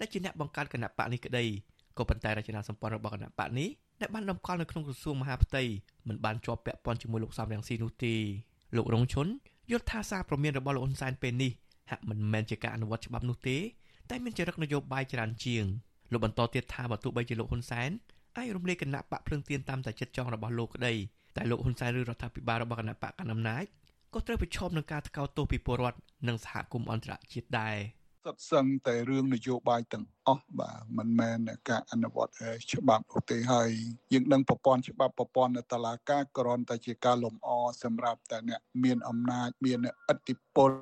[0.00, 1.44] ដែលជាអ្នកបង្កើតគណៈបកនេះក្តី
[1.98, 3.68] ក៏ប៉ុន្តែរចនាសម្ព័ន្ធរបស់គណៈបកនេះ
[4.00, 5.62] ដែលបានដំកល់នៅក្នុងក្រសួងមហាផ្ទៃ
[6.08, 8.14] មិនបានជាប់ពាក់ព័ន្ធជាមួយលោកសំរងស៊ីនោះទេ
[8.76, 9.26] លោករងឈុន
[9.70, 11.52] យល់ថាសារព្រមានរបស់លោកហ៊ុនសែនពេលនេះ
[11.90, 13.56] ហាក់មិនមែនជាការអនុវត្តច្បាប់នោះទេ
[14.14, 15.64] តែមានចរិតនយោបាយច្រើនជាង
[16.12, 17.90] លោកបន្តទៀតថាបើទោះបីជាលោកហ៊ុនសែន
[18.36, 20.94] អាចរំលែកគណៈបកភ្លឹងទៀនតាមតែចិត្តចង់របស់លោកក្តី
[21.36, 23.64] តែលោកហ៊ុនសែនឬរដ្ឋាភិបាលរបស់គណៈបកកណ្ដាលអំណាច
[24.14, 25.98] ក៏ត្រូវប្រឈមនឹងការថ្កោលទោសពីពលរដ្ឋ
[26.28, 27.76] និងសហគមន៍អន្តរជាតិដែរ។
[28.24, 31.38] សុទ្ធសឹងតែរឿងនយោបាយទាំងអស់បាទមិនមែន
[31.70, 32.32] ការអនុវត្ត
[32.72, 33.70] ច្បាប់នោះទេហើយ
[34.12, 37.48] យើងដឹងប្រព័ន្ធច្បាប់ប្រព័ន្ធតឡាការគ្រាន់តែជាការលំអ
[37.82, 39.78] សម្រាប់តែអ្នកមានអំណាចមាន
[40.12, 40.72] ឥទ្ធិពល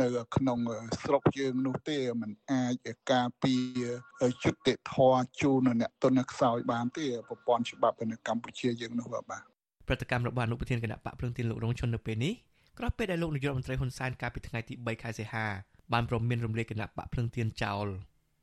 [0.00, 0.06] នៅ
[0.36, 0.58] ក្នុង
[1.02, 9.42] ស្រុកយើងនោះទេมันអាចការពារយុត្តិធម៌ជូនអ្នកទុនខ្សោយបានទេប្រព័ន្ធច្បាប់នៅកម្ពុជាយើងនោះបាទ
[9.88, 12.34] ប្រតិកម្មរបស់អនុប្រធានគណៈបកភ្លឹងទៀនលោករងឈុននៅពេលនេះ
[12.78, 15.46] ក្រោយពេលដែលលោកនាយករដ្ឋមន្ត្រីហ៊ុនសែនកាលពីថ្ងៃទី3ខែសីហា
[15.92, 17.86] បានព្រមមានរំលាយគណៈបកភ្លឹងទៀនចោល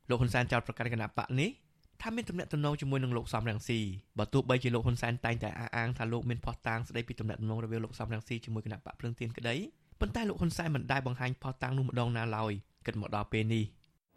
[0.08, 1.50] លោកហ៊ុនសែនចោទប្រកាន់គណៈបកនេះ
[2.00, 3.78] ថាមានទំនាក់ទំនងជាមួយនឹងលោកសំរងស៊ី
[4.18, 9.54] បើទោះបីជាលោកហ៊ុនសែនតែងតែអះអាងថាលោកមានផុសតាងស្ដីពីទំនាក់ទំនងរវាងលោកសំរងស៊ីជាមួយគណៈបកភ្លឹងទៀនក្តី
[10.00, 12.52] ប៉ុន្តែលោកហ៊ុនសែនមិនដែលបង្ហាញផុសតាងនោះម្ដងណាឡើយ
[12.86, 13.64] គិតមកដល់ពេលនេះ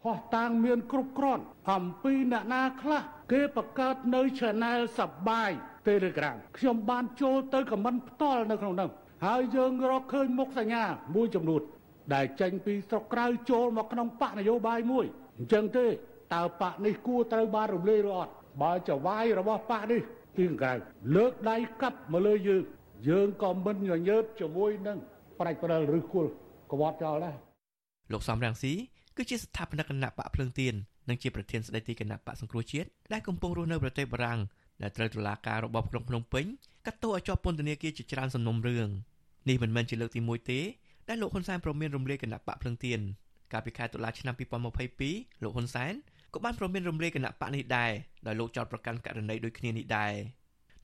[0.03, 5.51] ផុសតាងមានគ្រប់គ្រាន់អំពីអ្នកណាខ្លះគេបង្កើតនៅ Channel សបាយ
[5.87, 8.89] Telegram ខ្ញុំបានចូលទៅខមមិនផ្ទាល់នៅក្នុងនោះ
[9.25, 10.83] ហើយយើងរកឃើញមុខសញ្ញា
[11.15, 11.61] មួយចំនួន
[12.13, 15.05] ដែលចេញពីស្រុកក្រៅចូលមកក្នុងបកនយោបាយមួយ
[15.37, 15.85] អញ្ចឹងទេ
[16.35, 18.31] តើបកនេះគួរត្រូវបានរំលាយឬអត់
[18.63, 20.01] បើចវាយរបស់បកនេះ
[20.37, 20.73] ពីក្រៅ
[21.15, 22.61] លើកដៃកាប់មកលើយើង
[23.09, 24.97] យើងក៏មិនញញើតជាមួយនឹង
[25.39, 26.31] ប្រាច់ព្រិលឬគល់
[26.71, 27.35] ក្បត់ចោលដែរ
[28.11, 28.73] លោកសំរងស៊ី
[29.17, 30.73] គឺជាស្ថាបនិកគណៈបកភ្លើងទៀន
[31.09, 34.39] និងជាប្រធានស្ដីទីគណៈបកសង្គ្រោះជាតិដែលកំពុងរស់នៅប្រទេសបារាំង
[34.81, 36.45] ដែលត្រូវតុលាការរបបក្រុងភ្នំពេញ
[36.85, 38.87] កាត់ទោសឲ្យជាប់ពន្ធនាគារជាច្រើនសំណុំរឿង
[39.49, 40.59] នេះមិនមែនជាលើកទី1ទេ
[41.09, 42.99] ដែលលោកហ៊ុនសែនប្រមានរំលាយគណៈបកភ្លឹងទៀន
[43.51, 44.35] កាលពីខែតុលាឆ្នាំ
[44.89, 45.93] 2022លោកហ៊ុនសែន
[46.33, 47.91] ក៏បានប្រមានរំលាយគណៈបកនេះដែរ
[48.27, 50.13] ដោយលោកចោទប្រកាន់ករណីដូចគ្នានេះដែរ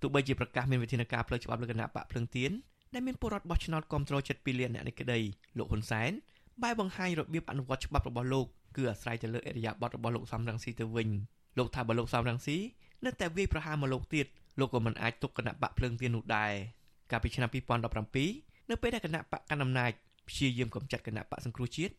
[0.02, 2.52] ទោះបីជាប្រកាសមានវិធានការផ្លូវច្បាប់លើគណៈបកភ្លឹងទៀន
[2.94, 5.20] ដែលមានពលរដ្ឋបោះឆ្នោតគ្រប់គ្រង7លានអ្នកនេះក្តី
[5.58, 6.12] លោកហ៊ុនសែន
[6.64, 11.10] បែបបង្ហាញរបៀបអនុវត្តច្បាប់របស់លោកគឺអាស្រ័យទៅលើអរិយាប័ត្ររបស់លោកសំរងស៊ីទៅវិញ
[11.58, 12.58] លោកថាបើលោកសំរងស៊ី
[13.06, 14.28] នៅតែវាយប្រហារមកលោកទៀត
[14.60, 16.52] លោកក៏មិនអាចទុកគណៈបកភ្លើងទៀននោះដែរ
[17.12, 17.50] កាលពីឆ្នាំ
[18.10, 19.92] 2017នៅពេលដែលគណៈបកកណ្ដាលអំណាច
[20.32, 21.94] ព្យាយាមកំចាត់គណៈបកសង្គ្រោះជាតិ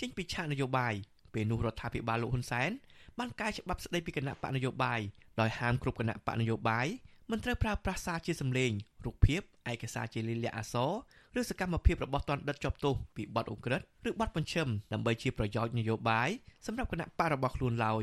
[0.00, 0.94] ចេញពីឆាកនយោបាយ
[1.32, 2.70] ពេលនោះរដ្ឋាភិបាលលោកហ៊ុនសែន
[3.18, 5.00] បានកែច្បាប់ស្តីពីគណៈបកនយោបាយ
[5.40, 6.86] ដោយហាមគ្រប់គណៈបកនយោបាយ
[7.30, 8.70] មិនត្រូវប្រើប្រាស់សារជាសម្លេង
[9.04, 9.40] រូបភាព
[9.72, 16.28] ឯកសារជាលិលាអក្សរឬសកម្មភាពរបស់ទណ្ឌិតជាប់ទោសពីបទឧក្រិដ្ឋឬបទបញ្ឈឹមដើម្បីជាប្រយោជន៍នយោបាយ
[16.66, 18.02] សម្រាប់គណៈបករបស់ខ្លួនឡើយ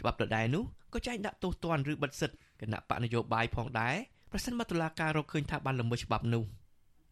[0.00, 0.64] ច្បាប់ដដែលនោះ
[0.94, 3.96] ក៏ចែងដាក់ទោសទណ្ឌឬបិទសិទ្ធិគណៈបកនយោបាយផងដែរ
[4.32, 6.44] ប្រសិនបើតុលាការរកឃើញថាបានល្មើសច្បាប់នោះ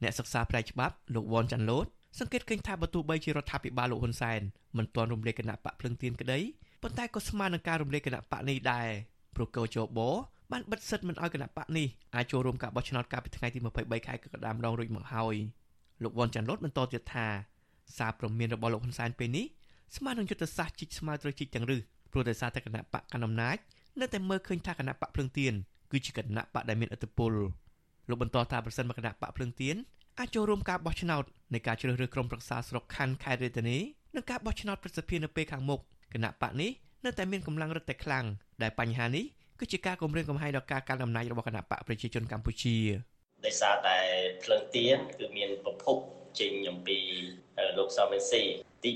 [0.03, 4.41] អ្នកសិក្សាផ្នែកច្បាប់លោកវ៉ាន់ចាន់ឡូត សង្កេតឃើញថាបើទោះបីជារដ្ឋាភិបាលលោកហ៊ុនសែន
[4.77, 6.39] មិនទាន់រំលាយគណៈបកភ្លឹងទៀនក្តី
[6.83, 8.89] ប៉ុន្តែក៏ស្មើនឹងការរំលាយគណៈបកនេះដែរ
[9.35, 10.01] ព្រោះកោជប
[10.53, 15.37] បានបិទសិទ្ធិមិនឲ្យគណៈបកនេះអាចចូលរួមការបោះឆ្នោតកាលពីថ្ងៃទី23ខែកក្កដាម្ដងរួចមកហើយ
[16.03, 17.27] លោកវ៉ាន់ចាន់ឡូតបន្តទៀតថា
[17.99, 19.47] សារព្រមានរបស់លោកហ៊ុនសែនពេលនេះ
[19.97, 21.81] ស្មើនឹងយុទ្ធសាស្ត្រជីកស្មៅត្រូវជីកទាំងរឹស
[22.13, 23.57] ព្រោះតែសារតែគណៈបកកណ្ដាលអំណាច
[24.01, 25.55] នៅតែមើលឃើញថាគណៈបកភ្លឹងទៀន
[25.93, 27.33] គឺជាគណៈបកដែលមានឥទ្ធិពល
[28.09, 29.77] លោកបន្តថាប្រសិនបើគណៈបកភ្លឹងទៀន
[30.21, 33.79] អាចចូលរួមការបោះឆ្នោតនៃការជ្រើសរើសក្រុមប្រឹក្សាស្រុកខណ្ឌខេត្តរាជធានី
[34.15, 35.81] និងការបោះឆ្នោតប្រសិទ្ធភាពនៅពេលខាងមុខ
[36.15, 36.71] គណៈបកនេះ
[37.05, 38.25] នៅតែមានកម្លាំងរឹតតែខ្លាំង
[38.63, 39.25] ដែលបញ្ហានេះ
[39.61, 42.77] គឺជាការគម្រាមកំហែងដល់ការកាន់អំណាចរបស់គណៈបកប្រជាជនកម្ពុជា
[43.47, 43.99] ដោយសារតែ
[44.43, 45.97] ភ្លើងទៀនគឺមានប្រភព
[46.41, 46.99] ចេញអំពី
[47.79, 48.43] លោកសំមេស៊ី
[48.85, 48.93] ទី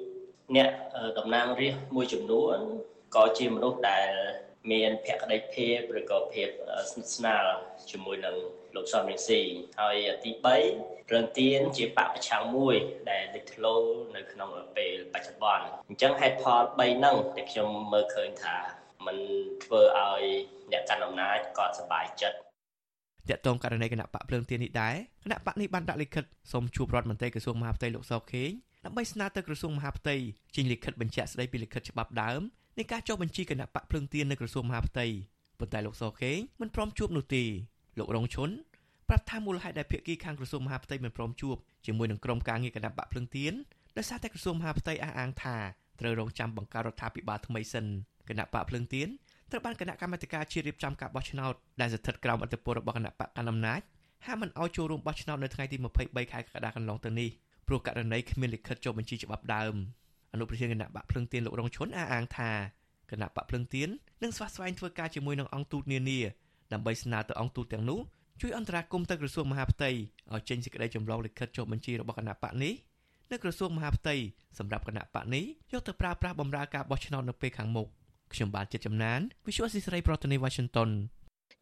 [0.00, 0.70] 2អ្នក
[1.18, 2.56] តំណាងរាស្ត្រមួយចំនួន
[3.16, 4.08] ក៏ជាមនុស្សដែល
[4.70, 6.48] មានភក្តីភាពឬក៏ភាព
[6.90, 7.44] ស្និទ្ធស្នាល
[7.90, 8.36] ជាមួយនឹង
[8.76, 9.40] លោកសំរងស៊ី
[9.80, 12.76] ហើយទី3ព្រលឹងទៀនជាបពប្រឆាំងមួយ
[13.10, 13.76] ដែលលេចធ្លោ
[14.16, 18.56] នៅក្នុងពេលបច្ចុប្បន្នអញ្ចឹងហេតុផល3ហ្នឹងដែលខ្ញុំមើលឃើញថា
[19.06, 19.16] มัน
[19.64, 20.22] ធ្វើឲ្យ
[20.72, 22.38] អ្នកកាន់អំណាចគាត់សប្បាយចិត្ត
[23.28, 28.50] តាក់ទងករណីគណៈបកភ្លើងទៀននេះដែរគណៈបកនេះបានដាក់លិខិតសូមជួបរដ្ឋមន្ត្រីក្រសួងមហាផ្ទៃលោកសខេង
[28.84, 30.16] ដើម្បីស្នើទៅក្រសួងមហាផ្ទៃ
[30.56, 32.40] ចេញលិខិតបញ្ជាក់ស្តីពីលិខិតច្បាប់ដើម
[32.78, 35.06] នៃការចុះបញ្ជីគណៈបកភ្លើងទៀននៅក្រសួងមហាផ្ទៃ
[35.58, 37.44] ប៉ុន្តែលោកសខេងមិនព្រមជួបនោះទេ
[37.98, 38.50] លោករងឈុន
[39.08, 43.52] ប្រាប់ថាមូលហេតុដែលភាគីខាងក្រសួងមហាផ្ទៃមិនព្រមជួបជាមួយនឹងក្រុមការងារគណៈបកភ្លើងទៀន
[43.96, 45.56] ដោយសារតែក្រសួងមហាផ្ទៃអះអាងថា
[46.00, 47.86] ត្រូវរងចាំបង្កើតរដ្ឋាភិបាលថ្មីសិន
[48.28, 49.08] គណៈបកភ្លើងទៀន
[49.50, 53.80] ត្រូវបានគណៈកម្មាធិការជាតិរៀបចំការបោះឆ្នោតដែលស្ថិតក្រោមអធិបតេយ្យរបស់គណៈបកកណ្ដាលអំណាច
[54.26, 57.28] ហាមមិនឲ្យចូលរួមបោះឆ្នោតនៅថ្ងៃទី23ខែកក្កដាកន្លងទៅនេះ
[57.66, 59.74] ព្រោះករណីគ្មានលិខិតចុះបញ្ជីច្បាប់ដើម
[60.32, 62.50] អនុប្រធានគណៈបកភ្លឹងទៀនលោករងឈុនអះអាងថា
[63.10, 63.88] គណៈបកភ្លឹងទៀន
[64.22, 66.20] នឹងស្វាស្វែងធ្វើការជាមួយនឹងអង្គទូតនានា
[66.74, 68.00] ដើម្បីស្នើទៅអង្គទូតទាំងនោះ
[68.40, 69.90] ជួយអន្តរាគមន៍ទៅក្រសួងមហាផ្ទៃ
[70.32, 72.74] ឲ្យចេញសេចក្តីចម្លងលិខិតចុះបញ្ជីរបស់គណៈបកនេះ
[73.30, 74.14] នៅក្រសួងមហាផ្ទៃ
[74.58, 77.88] សម្រាប់គណៈបកនេះយកទៅប្រើប្រាស់បម្រើការបោះឆ្នោតនៅពេលខាងមុខ
[78.32, 80.90] ខ្ញុំបាទចិត្តចំណាន Visual Society ប្រធានាទី Washington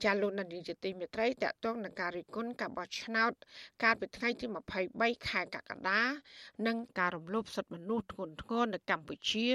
[0.05, 3.33] ចាលោកនាយកទីមេត្រីតកតងនឹងការរិះគន់ការបោះឆ្នោត
[3.83, 4.47] កាលពីថ្ងៃទី
[4.87, 6.03] 23ខែកក្កដា
[6.67, 9.47] និងការរំលោភសិទ្ធិមនុស្សធ្ងន់ធ្ងរនៅកម្ពុជា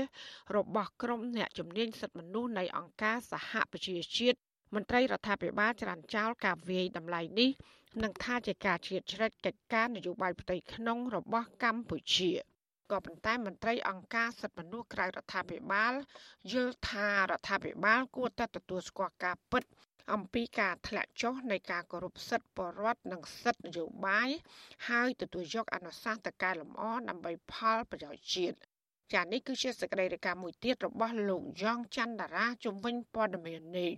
[0.56, 4.38] របស់ក្រុមអ្នកជំនាញសិទ្ធិមនុស្សនៃអង្គការសហប្រជាជាតិ
[4.74, 7.50] មន្ត្រីរដ្ឋាភិបាលច្រានចោលការវាយតម្លៃនេះ
[8.04, 12.32] នឹងថាជាការជ្រៀតជ្រែកកិច្ចការនយោបាយផ្ទៃក្នុងរបស់កម្ពុជា
[12.92, 15.94] ក៏ប៉ុន្តែមន្ត្រីអង្គការសិទ្ធិមនុស្សក្រៅរដ្ឋាភិបាល
[16.52, 19.64] យល់ថារដ្ឋាភិបាលគួរតែទទួលស្គាល់ការពិត
[20.14, 24.30] អំពីការធ្លាក់ចុះនៃការគោរពសិទ្ធិបរដ្ឋនិងសិទ្ធិនយោបាយ
[24.90, 28.58] ហើយទទួលយកអនុសាសន៍ទៅកែលម្អដើម្បីផលប្រយោជន៍ជាតិ
[29.14, 33.92] ចា៎នេះគឺជាសកម្មភាពមួយទៀតរបស់លោកយ៉ងច័ន្ទតារាជំវិញព័ត៌មាននេះ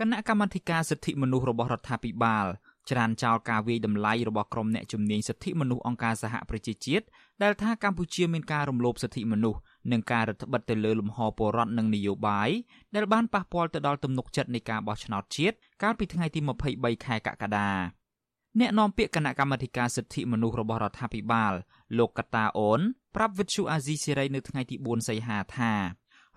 [0.00, 2.46] គណៈកម្មាធិការសិទ្ធិមនុស្សរបស់រដ្ឋាភិបាល
[2.90, 7.04] ច្រានចោលការវាយតម្លៃរបស់ក្រុមអ្នកជំនាញសិទ្ធិមនុស្សអង្គការសហប្រជាជាតិ
[7.42, 9.60] ដែលថាកម្ពុជាមានការរំលោភសិទ្ធិមនុស្ស
[9.92, 12.50] និងការរដ្ឋបិទទៅលើលំហពលរដ្ឋនិងនយោបាយ
[12.94, 16.40] ដែលបានប៉ះពាល់ទៅដល់ទំនុកចិត្តនៃការបោះឆ្នោតជាតិកាលពីថ្ងៃទី
[16.72, 17.70] 23ខែកក្កដា
[18.60, 21.52] អ្នកនាំពាក្យគណៈកម្មាធិការសិទ្ធិមនុស្សរបស់រដ្ឋាភិបាល
[21.98, 22.80] លោកកតាអូន
[23.16, 25.72] ប្រាប់វិទ្យុអាស៊ីសេរីនៅថ្ងៃទី4សីហាថា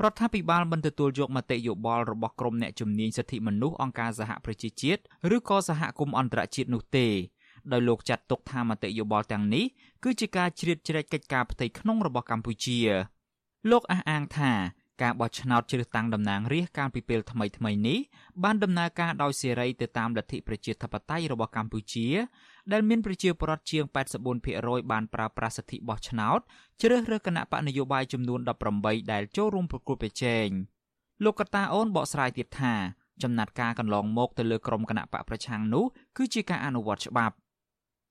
[0.04, 5.02] រដ្ឋាភិបាលមិនទទួលយកមតិយោបល់របស់ក្រុមអ្នកជំនាញសិទ្ធិមនុស្សអង្គការសហប្រជាជាតិ
[5.36, 7.08] ឬក៏សហគមន៍អន្តរជាតិនោះទេ
[7.72, 9.66] ដោយលោកចាត់ទុកថាមតិយោបល់ទាំងនេះ
[10.04, 12.80] គឺជាការជ្រៀតជ្រែកកិច្ចការផ្ទៃក្នុងរបស់កម្ពុជា
[13.72, 14.52] លោកអះអាងថា
[15.02, 18.00] ការបោះឆ្នោតជ្រើសតាំងតំណាងរាស្ត្រកាលពីពេលថ្មីថ្មីនេះ
[18.44, 22.08] បានដំណើរការដោយសេរីទៅតាមលទ្ធិប្រជាធិបតេយ្យរបស់កម្ពុជា
[22.72, 23.84] ដែលមានប្រជាពលរដ្ឋជាង
[24.38, 26.40] 84%បានប្រើប្រាស់សិទ្ធិបោះឆ្នោត
[26.82, 28.40] ជ្រើសរើសគណៈបកនយោបាយចំនួន
[28.76, 30.48] 18ដែលចូលរួមប្រគល់ប្រជែង
[31.24, 32.74] លោកកតាអូនបកស្រាយទៀតថា
[33.24, 35.86] ចំណាត់ការកន្លងមកទៅលើក្រុមគណៈបកប្រឆាំងនោះ
[36.18, 37.36] គឺជាការអនុវត្តច្បាប់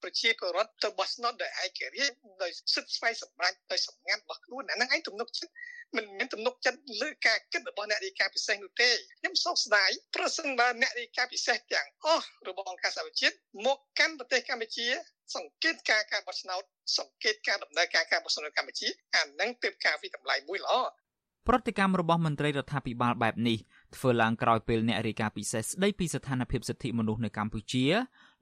[0.02, 5.52] ប្រជាពលរដ្ឋទៅបោះឆ្នោតដោយឯករាជ្យដោយសិទ្ធិស្វ័យសម្រេចដោយសម្ងាត់របស់ខ្លួនអាហ្នឹងឯងទំនុកចិត្ត
[5.96, 13.34] មិនមានទំនុកចិត្តលើការគិតរបស់អ្នករាយការណ៍ពិសេសនោះទេខ្ញុំសោកស្ដាយប្រសិនបើអ្នករាយការណ៍ពិសេសទាំងអស់របស់អង្គការសហប្រជាជាតិ
[13.66, 14.86] មកកាន់ប្រទេសកម្ពុជា
[15.36, 16.62] សង្កេតការការបោះឆ្នោត
[16.98, 20.74] សង្កេតការដំណើរការការបោះឆ្នោតកម្ពុជាអានឹងទើបការវិតម្លៃមួយល្អ
[21.48, 23.58] ប្រតិកម្មរបស់មន្ត្រីរដ្ឋាភិបាលបែបនេះ
[23.96, 27.84] ធ្វើឡើងក្រោយពេលអ្នករាយការណ៍ពិសេសស្ដីពីស្ថានភាពសិទ្ធិមនុស្សនៅកម្ពុជា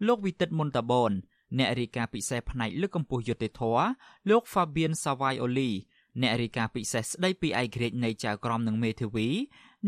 [0.06, 1.12] លោកវិទិតមុនតាបន
[1.58, 3.86] អ្នករាយការណ៍ពិសេសផ្នែកលើកកម្ពស់យុត្តិធម៌
[4.30, 5.70] លោក Fabian Savaioli
[6.22, 9.28] អ្នករាយការណ៍ពិសេសស្ដីពីឯករាជ្យនៃចៅក្រមនិងមេធាវី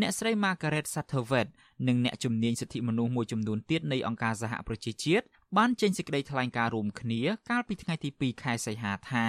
[0.00, 1.52] អ្នកស្រី Margaret Satterwhite
[1.88, 5.24] និងអ្នកជំនាញសិទ្ធិមនុស្សមួយចំនួនទៀតនៃអង្គការសហប្រជាជាតិ
[5.56, 9.26] បានចេញសេចក្តីថ្លែងការណ៍រួមគ្នាកាលពីថ្ងៃទី2ខែសីហាថា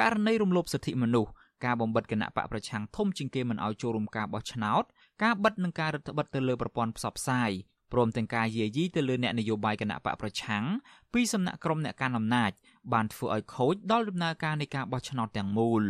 [0.00, 1.30] ករណីរំលោភសិទ្ធិមនុស្ស
[1.64, 4.84] ការបំបិតគណៈបកប្រឆាំងធំជាងគេមិនឲ្យចូលរួមការបោះឆ្នោត
[5.22, 7.50] ការបិទនិងការរដ្ឋបិទទៅលើប្រព័ន្ធផ្សព្វផ្សាយ
[7.92, 10.64] ព្រមទាំងការយាយីទៅលើអ្នកនយោបាយគណៈបកប្រឆាំង
[11.12, 12.50] ពីសំណាក់ក្រុមអ្នកកាន់អំណាច
[12.92, 15.82] បានធ្វើឲ្យខូចដល់ដំណើរការនៃការបោះឆ្នោតទាំងមូល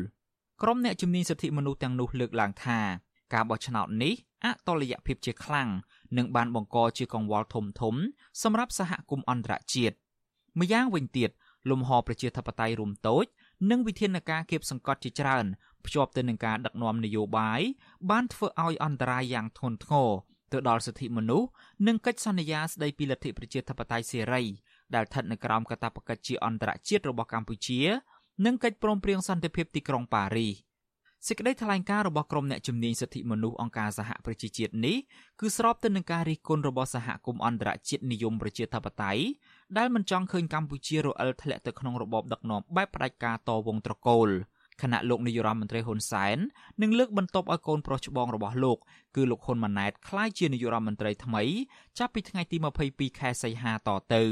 [0.62, 2.80] ក្រុមអ្នកជំនាញសិទ្ធិមនុស្សទាំងនោះលើកឡើងថា
[3.34, 5.68] ការបោះឆ្នោតនេះអតលយភាពជាខ្លាំង
[6.16, 7.94] និងបានបង្កជាកង្វល់ធំធំ
[8.42, 9.94] សម្រាប់សហគមន៍អន្តរជាតិ
[10.60, 11.30] ម្យ៉ាងវិញទៀត
[11.70, 13.24] លំហប្រជាធិបតេយ្យរួមតូច
[13.70, 15.44] និងវិធានការគៀបសង្កត់ជាច្រើន
[15.84, 17.60] ភ្ជាប់ទៅនឹងការដឹកនាំនយោបាយ
[18.10, 20.10] បានធ្វើឲ្យអន្តរាយយ៉ាងធ្ងន់ធ្ងរ
[20.52, 21.48] ទៅដល់សិទ្ធិមនុស្ស
[21.86, 24.42] និងកិច្ចសន្យាស្តីពីលទ្ធិប្រជាធិបតេយ្យសេរី
[24.94, 27.80] ដែលស្ថិតនៅក្រោមកាតព្វកិច្ចជាអន្តរជាតិរបស់កម្ពុជា
[28.46, 30.54] និងកិច្ចព្រមព្រៀងសន្តិភាពទីក្រុងប៉ារីស
[31.28, 34.96] សេចក្តីថ្លែងការណ៍របស់ក្រុមអ្នកជំនាញសិទ្ធិមនុស្សអង្គការសហប្រជាជាតិនេះ
[35.40, 39.22] គឺស្របទៅនឹងការរិះគន់របស់សហគមន៍អន្តរជាតិនិយមប្រជាធិបតេយ្យ
[39.78, 44.28] ដែលមិនចង់ឃើញកម្ពុជារអិលធ្លាក់ទៅក្នុងរបបដឹកនាំបែបផ្ដាច់ការតវងត្រកូល
[44.82, 46.38] ខណៈលោកនាយរដ្ឋមន្ត្រីហ៊ុនសែន
[46.82, 48.78] នឹងលើកបន្ទប់ឲ្យកូនប្រុសច្បងរបស់លោក
[49.16, 51.42] គឺលោកហ៊ុនម៉ាណែតក្លាយជានាយករដ្ឋមន្ត្រីថ្មី
[51.98, 52.56] ចាប់ពីថ្ងៃទី
[52.88, 54.22] 22ខែសីហាតទៅ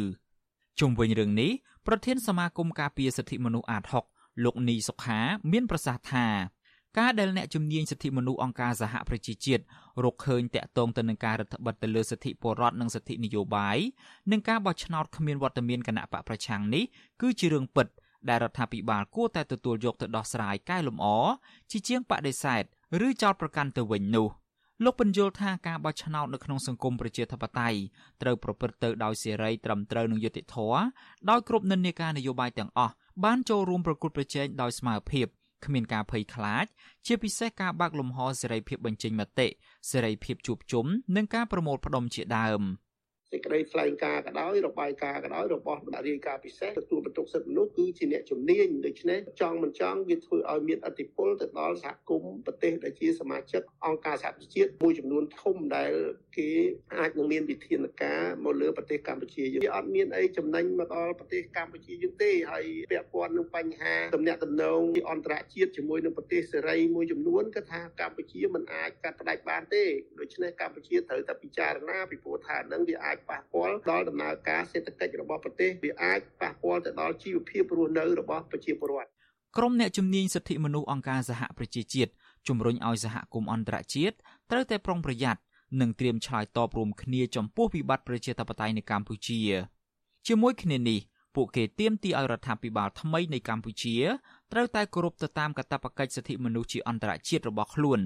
[0.80, 1.50] ជុំវិញរឿងនេះ
[1.86, 3.84] ប្រធានសមាគមការពារសិទ្ធិមនុស្សអាត
[4.14, 5.20] 6លោកនីសុខា
[5.52, 6.26] មានប្រសាសន៍ថា
[6.98, 9.62] ការដែលអ្នកជំនាញសិទ្ធិមនុស្សអង្គការសហប្រជាជាតិ
[10.04, 13.78] រកឃើញតាក់ទងទៅនឹងការរដ្ឋបិទទៅលើសិទ្ធិពលរដ្ឋនិងសិទ្ធិនយោបាយ
[14.32, 16.84] និងការបោះឆ្នោតគ្មានវត្តមានគណៈបកប្រឆាំងនេះ
[17.20, 17.86] គឺជារឿងពិត
[18.28, 21.06] ដែលរដ្ឋាភិបាលគួរតែទទួលយកទៅដោះស្រាយកែលម្អ
[21.70, 22.62] ជាជាងបដិសេធ
[23.06, 24.28] ឬចោទប្រកាន់ទៅវិញនោះ
[24.84, 27.78] លោកបញ្យល់ថាការបោះឆ្នោតនៅក្នុងសង្គមប្រជាធិបតេយ្យ
[28.22, 30.80] ត្រូវប្រព្រឹត្តទៅដោយសេរីត្រឹមត្រូវនិងយុត្តិធម៌
[31.30, 32.92] ដោយគ្រប់និន្នាការនយោបាយទាំងអស់
[33.24, 35.26] បានចូលរួមប្រគល់ប្រជែងដោយស្មើភាព
[35.64, 36.66] គ្មានការភ័យខ្លាច
[37.06, 39.48] ជាពិសេសការបើកលំហសេរីភាពបញ្ចេញមតិ
[39.90, 42.62] សេរីភាពជួបជុំនិងការប្រមូលផ្ដុំជាដើម។
[43.32, 55.92] សេចក្តីថ្លែងការណ៍ក៏ដោយរបាយការណ៍ក៏ដោយរបស់បណ្ដារាយការណ៍ពិសេសទទួលបន្ទុកសិទ្ធិមនុស្សគឺជាអ្នកជំនាញដូច្នេះចង់មិនចង់វាធ្វើឲ្យមានអធិបុលទៅដល់សហគមន៍ប្រទេសដែលជាសមាជិកអង្គការសហប្រជាជាតិមួយចំនួនធំដែល
[56.36, 56.50] គេ
[56.96, 69.84] អាចនឹងមានវិធានការមកលើប្រទេសកម្ពុជាយើងវាអត់មានអីចំណេញមកដល់ប្រទេសកម្ពុជាយើងទេហើយពាក់ព័ន្ធនឹងបញ្ហាទំនាក់ទំនងអន្តរជាតិជាមួយនឹងប្រទេសសេរីមួយចំនួនគឺថាកម្ពុជាមិនអាចកាត់ផ្ដាច់បានទេ
[70.20, 79.10] ដូច្នេះកម្ពុជាត្រូវតែពិចារណាពីព្រោះថានឹងវាអាចប៉ះពាល់ដល់ដំណើរការសេដ្ឋកិច្ចរបស់ប្រទេសវាអាចប៉ះពាល់ទៅដល់ជីវភាពរស់នៅរបស់ប្រជាពលរដ្ឋ
[79.56, 82.10] ក្រុមអ្នកជំនាញសិទ្ធិមនុស្សអង្គការសហប្រជាជាតិ
[82.48, 84.14] ជំរុញឲ្យសហគមន៍អន្តរជាតិ
[84.50, 85.40] ត្រូវតែប្រុងប្រយ័ត្ន
[85.80, 89.40] និងត្រៀមឆ្លើយតបរួមគ្នាចំពោះវិបត្តិប្រជាធិបតេយ្យនៅកម្ពុជា
[90.26, 91.00] ជាមួយគ្នានេះ
[91.36, 93.96] ពួកគេទាមទារឲ្យរដ្ឋាភិបាលថ្មីនៃកម្ពុជា
[94.52, 98.00] ត្រូវតែគោរពទៅតាមកាតព្វកិច្ចសិទ្ធិមនុស្សជាអន្តរជាតិរបស់ខ្លួន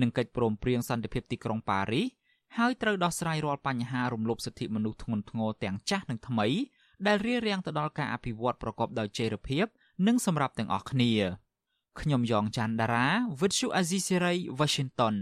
[0.00, 2.06] និងកិច្ចព្រមព្រៀងសន្តិភាពទីក្រុងប៉ារីស
[2.58, 6.46] ហើយត្រូវដោះស្រាយរាល់បញ្ហារំលោភសិទ្ធិមនុស្សធ្ងន់ធ្ងរទាំងចាស់និងថ្មី
[7.06, 9.66] ដែលរារាំងទៅដល់ការអភិវឌ្ឍប្រកបដោយចីរភាព
[10.06, 11.12] និងសម្រាប់ទាំងអស់គ្នា
[12.00, 13.06] ខ្ញុំយ៉ងច័ន្ទដារា
[13.40, 15.14] វិទ្យុអាស៊ីសេរី Washington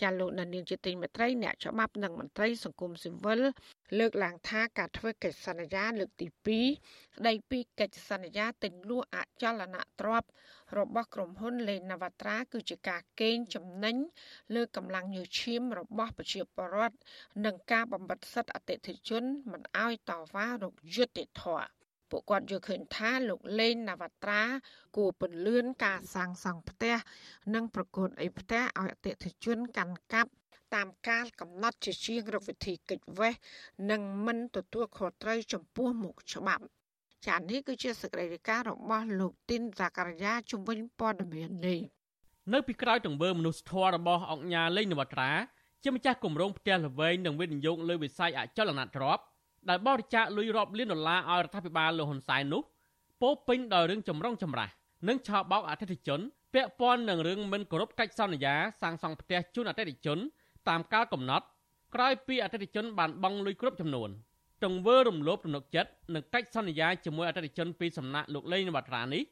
[0.00, 3.40] ចាលោកនានីជាទីមេត្រីអ្នកច្បាប់និងមន្ត្រីសង្គមស៊ីវិល
[3.98, 10.28] លើកឡើងថាការធ្វើកិច្ចសន្យាលើកទី2ស្ដីពីកិច្ចសន្យាទិញលក់អចលនទ្រព្យ
[10.78, 13.96] របស់ក្រុមហ៊ុនលេងនវត្រាគឺជាការកេងចំណេញ
[14.54, 16.96] លើកម្លាំងញើសឈាមរបស់ប្រជាពលរដ្ឋ
[17.44, 21.81] និងការបំបិទសិទ្ធិអតិថិជនមិនឲ្យតវ៉ារកយុត្តិធម៌
[22.12, 24.42] ពួកគាត់យល់ឃើញថាលោកលេងនវត្រា
[24.96, 26.96] គួរពន្លឿនការសាងសង់ផ្ទះ
[27.54, 30.30] និងប្រកួតអីផ្ទះឲ្យអតិថិជនកាន់កាប់
[30.74, 33.34] តាមការកំណត់ជាជាងរដ្ឋវិធីកិច្ចវេះ
[33.90, 36.64] និងមិនទទួលខុសត្រូវចំពោះមុខច្បាប់
[37.26, 41.80] ចានេះគឺជាសកម្មភាពរបស់លោកទីនសាការីយ៉ាជំវិញព័ត៌មាននេះ
[42.52, 45.30] នៅពីក្រោយទង្វើមនុស្សធម៌របស់អង្គញាលេងនវត្រា
[45.84, 49.24] ជាម្ចាស់គម្រោងផ្ទះល្វែងនិងវិនិយោគលើវិស័យអចលនទ្រព្យ
[49.68, 52.62] ដែលបរិច្ចាគលុយរាប់លានដុល្លារឲ្យរដ្ឋាភិបាលលោកហ៊ុនសែននោះ
[53.22, 54.72] ពោពេញដោយរឿងចម្រុងចម្រាស់
[55.08, 56.20] និងឆោបបោកអតិថិជន
[56.54, 60.18] ពាក់ព័ន្ធនឹងរឿងមិនគោរពកិច្ចសន្យាសាងសង់ផ្ទះជូនអតិថិជន
[60.68, 61.46] តាមកាលកំណត់
[61.94, 64.10] ក្រោយពីអតិថិជនបានបង់លុយគ្រប់ចំនួន
[64.64, 69.22] ទង្វើរំលោភទំនុកចិត្តនិងកិច្ចសន្យាជាមួយអតិថិជនពីសំណាក់លោកលេងវត្រានេះ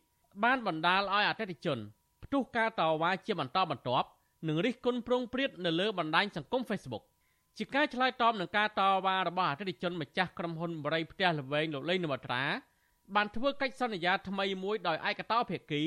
[0.44, 1.78] បានបណ្ដាលឲ្យអតិថិជន
[2.24, 4.08] ផ្ទុះការតវ៉ាជាបន្តបន្ទាប់
[4.48, 7.04] និងរិះគន់ប្រងព្រាតនៅលើបណ្ដាញសង្គម Facebook
[7.58, 12.44] ជាការឆ្លើយតបនឹងការតវ៉ារបស់អតិថិជនម្ចាស់ក្រុមហ៊ុនបរិយផ្ទះល្វែងលោកលេងនវត្រា
[13.16, 15.82] បានធ្វើកិច្ចសន្យាថ្មីមួយដោយឯកតោភាគី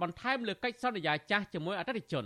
[0.00, 2.24] បន្ថែមលើកិច្ចសន្យាចាស់ជាមួយអតិថិជន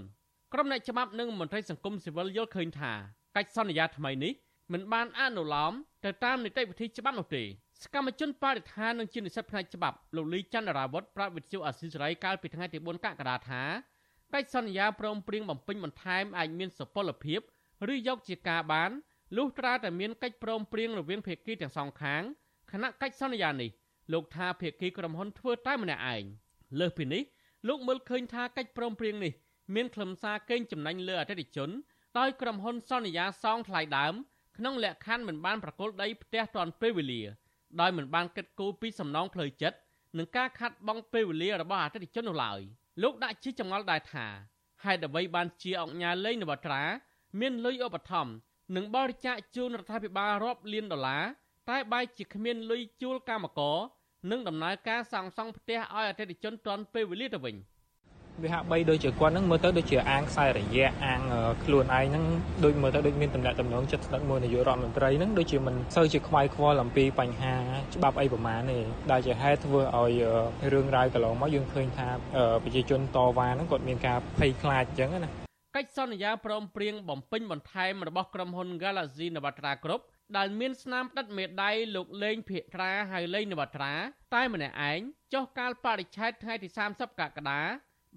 [0.53, 2.93] ក្រុមអ្នកច្បាប់និងមន្ត្រីសង្គមស៊ីវិលយល់ឃើញថា
[3.37, 4.33] កិច្ចសន្យាថ្មីនេះ
[4.73, 5.73] មិនបានអនុលោម
[6.05, 7.43] ទៅតាមនីតិវិធីច្បាប់នោះទេ
[7.83, 13.63] សកម្មជនបរិស្ថាននិងជានិស្សិតផ្នែកច្បាប់លោកលីច័ន្ទរាវុធប្រាប់វិទ្យុអាស៊ីសេរីកាលពីថ្ងៃទី4កក្កដាថា
[14.35, 17.41] កិច្ចសន្យាព្រមព្រៀងបំពេញបន្ថែមអាចមានសុពលភាព
[17.93, 18.91] ឬយកជាការបាន
[19.37, 22.23] លុះត្រាតែមានកិច្ចព្រមព្រៀងរវាងភាគីទាំងសងខាង
[22.73, 23.71] ខណៈកិច្ចសន្យានេះ
[24.13, 26.25] លោកថាភាគីក្រុមហ៊ុនធ្វើតែម្នាក់ឯង
[26.79, 27.23] លើសពីនេះ
[27.69, 29.33] លោកមើលឃើញថាកិច្ចព្រមព្រៀងនេះ
[29.75, 31.71] មានខ្លឹមសារកេងចំណេញលើអតិថិជន
[32.19, 34.15] ដោយក្រុមហ៊ុនសន្យាសងថ្លៃដើម
[34.57, 37.23] ក្នុងលក្ខខណ្ឌមិនបានប្រកល់ដីផ្ទះទាន់ពេលវេលា
[37.81, 39.79] ដោយមិនបានគិតគូរពីសំណងផ្លូវចិត្ត
[40.19, 42.61] និងការខាត់បងពេលវេលារបស់អតិថិជននោះឡើយ
[43.03, 44.27] លោកដាក់ជាចម្ងល់ដែរថា
[44.85, 46.83] ហេតុអ្វីបានជាអង្គការលេងនវត្រា
[47.41, 48.33] មានលុយឧបត្ថម្ភ
[48.77, 51.25] និងបរិច្ចាគជូនរដ្ឋាភិបាលរាប់លានដុល្លារ
[51.71, 53.79] តែបែរជាគ្មានលុយជួលកម្មករ
[54.31, 57.57] និងដំណើរការសាងសង់ផ្ទះឲ្យអតិថិជនទាន់ពេលវេលាទៅវិញ។
[58.43, 61.21] វាហាក់បីដូចជាគាត់នឹងមើលទៅដូចជាអាងខ្សែរយៈអាង
[61.65, 62.25] ខ្លួនឯងហ្នឹង
[62.65, 67.55] ដូចមើលទៅដូចមានតំណែងតំណងចិត្តស្និទ្ធមួយនាយករដ្ឋមន្ត្រីហ្នឹងដូចជាមិនសូវជាខ្វាយខ្វល់អំពីបញ្ហា
[67.95, 68.79] ច្បាប់អីប្រមាណទេ
[69.11, 70.13] ដែលជាហេតុធ្វើឲ្យ
[70.73, 72.09] រឿងរ៉ាវកន្លងមកយើងឃើញថា
[72.65, 80.03] ប្រជាជនតវ៉ាហ្នឹងគាត់មានការភ័យខ្លាចអញ្ចឹងណា កិច្ចសន្យាព្រមព្រៀងបំពេញបន្ថែមរបស់ក្រុមហ៊ុន Galaxy Navatra Group
[80.37, 83.93] ដែលមានស្នាមដិតមេដៃលោកលេងភៀកត្រាហើយលេងនវត្រា
[84.35, 85.01] តែម្នាក់ឯង
[85.35, 87.61] ចុះកាលបរិច្ឆេទថ្ងៃទី30កក្កដា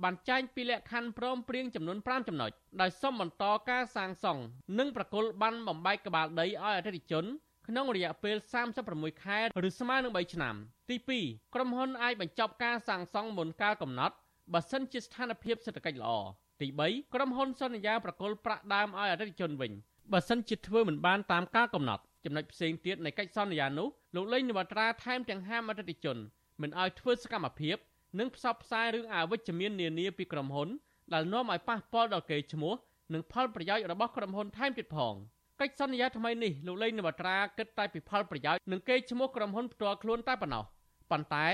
[0.03, 4.41] បានចែងពីលក្ខខណ្ឌព្រមព្រៀងចំនួន5ចំណុចដោយសុំបន្តការសាងសង់
[4.79, 7.25] និងប្រគល់បានបំបែកក្បាលដីឲ្យអតិថិជន
[7.67, 8.35] ក្នុងរយៈពេល
[8.79, 10.55] 36ខែឬស្មើនឹង3ឆ្នាំ
[10.89, 14.15] ទី2ក្រុមហ៊ុនអាចបញ្ចប់ការសាងសង់មុនកាលកំណត់
[14.53, 16.13] បើសិនជាស្ថានភាពសេដ្ឋកិច្ចល្អ
[16.61, 19.71] ទី3ក្រុមហ៊ុនសន្យាប្រគល់ប្រាក់ដើមឲ្យអតិថិជនវិញ
[20.11, 26.17] បើសិនជាធ្វើមិនបានតាមកាលកំណត់ចំណុចផ្សេងទៀតនៃកិច្ចសន្យានោះលោកលេងនវត្រាថែមទាំងហាមអតិថិជន
[26.61, 27.77] មិនឲ្យធ្វើសកម្មភាព
[28.19, 30.69] និងផ្សព្វផ្សាយរឿងអវិជ្ជមាននានាពីក្រុមហ៊ុន
[31.13, 32.73] ដែលនាំឲ្យប៉ះពាល់ដល់កេរ្តិ៍ឈ្មោះ
[33.13, 35.13] និងផលប្រយោជន៍របស់ក្រុមហ៊ុនថែមទៀតផង
[35.61, 40.63] កិច្ចសន្យាថ្មីនេះលោកលេងនវត្រាគិតតែពីផលប្រយោជន៍និងកេរ្តិ៍ឈ្មោះក្រុមហ៊ុនផ្ទាល់ខ្លួនតែប៉ុណ្ណោះ
[41.11, 41.45] ប៉ុន្តែ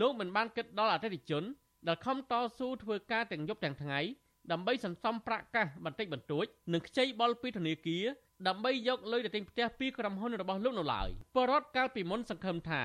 [0.00, 1.44] លោកមិនបានគិតដល់អតិថិជន
[1.88, 4.00] ដែលខំតស៊ូធ្វើការទាំងយប់ទាំងថ្ងៃ
[4.50, 8.04] ដើម្បីសន្សំប្រាក់កាសបន្តិចបន្តួចនិងខ្ចីបុលពីធនាគារ
[8.48, 12.82] ដើម្បីយកលុយទៅទិញផ្ទះពីក្រុមហ៊ុនរបស់លោកនៅឡើយបរដ្ឋកាលពីមុនសង្ឃឹមថា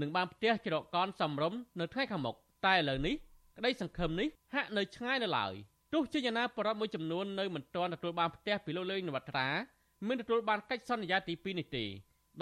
[0.00, 2.36] នឹងបានផ្ទះច្រកកនសំរុំនៅថ្ងៃខាងមុខ
[2.66, 3.14] តែឥឡូវនេះ
[3.58, 5.54] ក្តីសង្ឃឹមនេះហាក់នៅឆ្ងាយនៅឡើយ
[5.92, 9.48] ទោះជាយ៉ាងណាបរិបទមួយចំនួននៅមិនទាន់ទទួលបានផ្ទះពីលោកលេងនវត្រា
[10.08, 11.84] មិនទទួលបានកិច្ចសន្យាទី2នេះទេ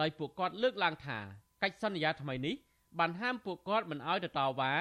[0.01, 1.19] ដោយពួកគាត់លើកឡើងថា
[1.63, 2.55] កិច្ចសន្យាថ្មីនេះ
[2.99, 4.73] បានហាមពួកគាត់មិនឲ្យទៅតវ៉ា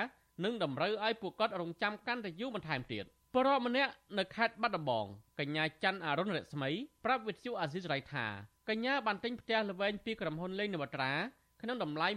[0.44, 5.06] និងតម្រូវឲ្យពួកគាត់រងចាំកាន់តែយូរបន្ថែមទៀត បរិបទម្នាក់នៅខេត្តបាត់ដំបង
[5.40, 6.70] កញ្ញាច័ន្ទអរុណរស្មី
[7.06, 8.26] ប្រាប់វិទ្យុអាស៊ីសេរីថា
[8.70, 11.14] កញ្ញាបានទិញផ្ទះល្វែងពីក្រុមហ៊ុនលេងនវត្រា
[11.62, 12.08] ក្នុងតម្លៃ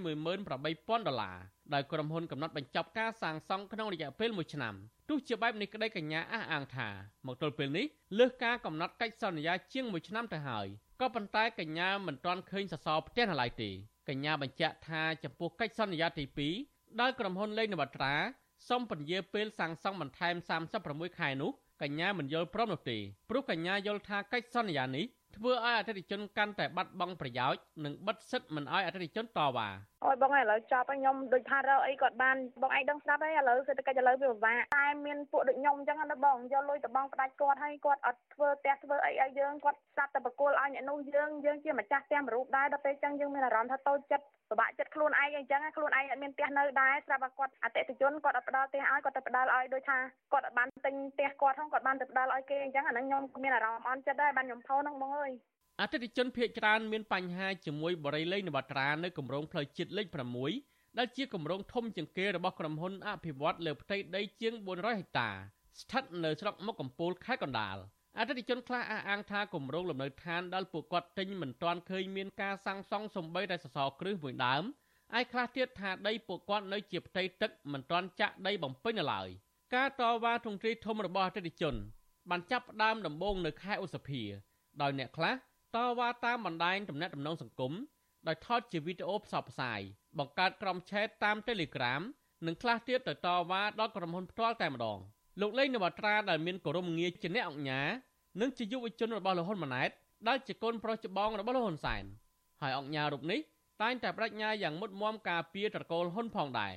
[0.48, 1.38] 18000ដុល្លារ
[1.75, 4.75] ដោយក្រុមហ៊ុនកំណត់បញ្ចប់ការសាងសង់ក្នុងរយៈពេល1ឆ្នាំ
[5.09, 6.88] ទោះជាបែបនេះក្តីកញ្ញាអះអាងថា
[7.27, 7.87] មកទល់ពេលនេះ
[8.18, 10.66] លើសការកំណត់កិច្ចសន្យាជាង1ឆ្នាំទៅហើយ
[11.01, 13.70] ក៏ប៉ុន្តែកញ្ញាមិនទាន់ឃើញសសរផ្ទះនៅឡើយទេ
[14.09, 16.25] កញ្ញាបញ្ជាក់ថាចំពោះកិច្ចសន្យាទី
[16.62, 18.14] 2ដែលក្រុមហ៊ុនលេងនវត្រា
[18.68, 20.35] សុំពន្យាពេលសាងសង់បន្ថែម
[20.79, 21.51] 36ខែនោះ
[21.83, 22.98] កញ្ញាមិនយល់ព្រមនោះទេ
[23.29, 25.05] ព្រោះកញ្ញាយល់ថាកិច្ចសន្យានេះ
[25.37, 29.68] ធ្វើឲ្យអតិថិជនកាន់តែបាត់បង់ប្រយោជន៍និងបិទសិទ្ធិមិនឲ្យអតិថិជនតវ៉ា
[30.05, 49.99] អូយបងឥឡូវចប់ហើយខ្ញុំដូចថារកអីគាត់បានបងឯងដឹងស្រាប់ហើយឥឡូវសេដ្ឋកិច្ចឥឡូវវាពិបាកតែមានពួកដូចខ្ញុំអញ្ចឹងណាបងយកលុយទៅបងផ្ដាច់គាត់ហើយគាត់អត់ធ្វើផ្ទះធ្វើអីឲ្យយើងគាត់ស្ដាប់តែបកគលឲ្យអ្នកនោះយើងយើងជាម្ចាស់ផ្ទះមួយរូបដែរដល់ពេលអញ្ចឹងយើងមានអារម្មណ៍ថាតូចចិត្តពិបាកចិត្តខ្លួនឯងអញ្ចឹងខ្លួនឯងអត់មានផ្ទះនៅដែរស្រាប់តែគាត់អតិថិជនគាត់អត់ផ្ដល់ផ្ទះឲ្យគាត់ទៅផ្ដល់ឲ្យដូចថា
[50.33, 55.33] គាត់អត់បានទិញផ្ទះគាត់ហ្នឹងគាត់បានទៅផ្ដល់ឲ្យគេអញ្ចឹងអាហ្នឹងខ្ញុំមានអារម្មណ៍អន់ចិត្តដែរបានខ្ញុំថោហ្នឹងបងអើយ
[55.81, 60.07] អតិថិជនភ ieck ច្រើនមានបញ្ហាជាមួយបរិយាលេងនវត្រានៅគម្រោងផ្លូវជាតិលេខ
[60.53, 65.31] 6ដែលជាគម្រោងធំជាងគេរបស់ក្រុមហ៊ុនអភិវឌ្ឍលើផ្ទៃដីជាង400ហិកតា
[65.81, 67.77] ស្ថិតនៅស្រុកមុខកំពូលខេត្តកណ្ដាល
[68.19, 74.63] អតិថិជនខ្លះអះអាងថាគម្រោងលំនៅឋានដែលពួកគាត់ទិញមិនទាន់ឃើញមានការសាងសង់សំបីតែសសរគ្រឹះមួយដើម
[75.19, 79.29] ឯខ្លះទៀតថាដីពួកគាត់នៅជាផ្ទៃទឹកមិនទាន់ចាក់ដីបំពេញនៅឡើយ
[79.75, 81.75] ការតវ៉ាទ្រង់ទ្រីធំរបស់អតិថិជន
[82.31, 84.23] បានចាប់ផ្ដើមដំបូងនៅខែឧសភា
[84.83, 85.35] ដោយអ្នកខ្លះ
[85.77, 87.73] តវ៉ាតាមបណ្ដាញទំនាក់ទំនងសង្គម
[88.29, 89.81] ដោយថតជាវីដេអូផ្សព្វផ្សាយ
[90.19, 92.03] បង្កើតក្រុមឆេតតាម Telegram
[92.46, 94.99] និងខ្លះទៀតទៅតវ៉ាដល់ក្រុមហ៊ុនផ្ទាល់តែម្ដង
[95.40, 97.83] លោកលេងនវត្រាដែលមានគោរមងារជាអ្នកអង្គញា
[98.40, 99.90] និងជាយុវជនរបស់លោកហ៊ុនម៉ាណែត
[100.29, 102.05] ដែលជាកូនប្រុសច្បងរបស់លោកហ៊ុនសែន
[102.61, 103.40] ហើយអង្គញារូបនេះ
[103.83, 106.75] តែងតែបដិញ្ញាយ៉ាងមុតមមការពារត្រកូលហ៊ុនផងដែរ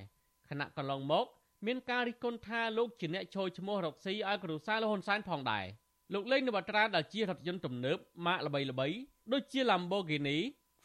[0.49, 1.25] ខណៈកន្លងមក
[1.65, 5.65] មានការរិះគន់ថាលោកជាអ្នកចូលឈ្មោះរកស៊ីឲ្យគ្រួសារលោកហ៊ុនសែនផងដែរ
[6.13, 8.97] លោកលេងនវត្រាដែលជារថយន្តទំនើបម៉ាកល្បីៗ
[9.33, 10.37] ដូចជា Lamborghini,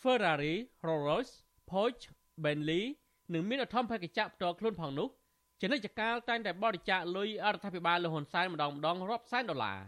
[0.03, 0.55] Ferrari,
[0.87, 1.35] Rolls-Royce,
[1.71, 2.07] Porsche,
[2.45, 2.83] Bentley
[3.33, 5.09] និងមានអធិបតេយ្យផ្ទាល់ខ្លួនផងនោះ
[5.61, 9.79] ជានិច្ចកាលតែងតែបរិច្ចាគលុយអរដ្ឋាភិបាលលហ៊ុនសែនម្ដងម្ដងរាប់សែនដុល្លារ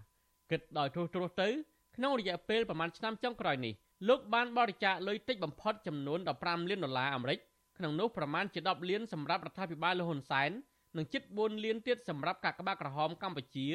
[0.50, 1.48] គិតដោយទ្រុសទ្រុសទៅ
[1.96, 3.74] ក្នុងរយៈពេលប្រមាណឆ្នាំចុងក្រោយនេះ
[4.08, 7.38] លោកបានបរិច្ចាគលុយតិចបំផុតចំនួន15លានដុល្លារអាមេរិក
[7.78, 10.50] ក្នុងនោះប្រមាណជា10លានសម្រាប់រដ្ឋាភិបាលលហ៊ុនសែន
[10.96, 13.68] និងជិត4លានទៀតសម្រាប់កាកបាទក្រហមកម្ពុជា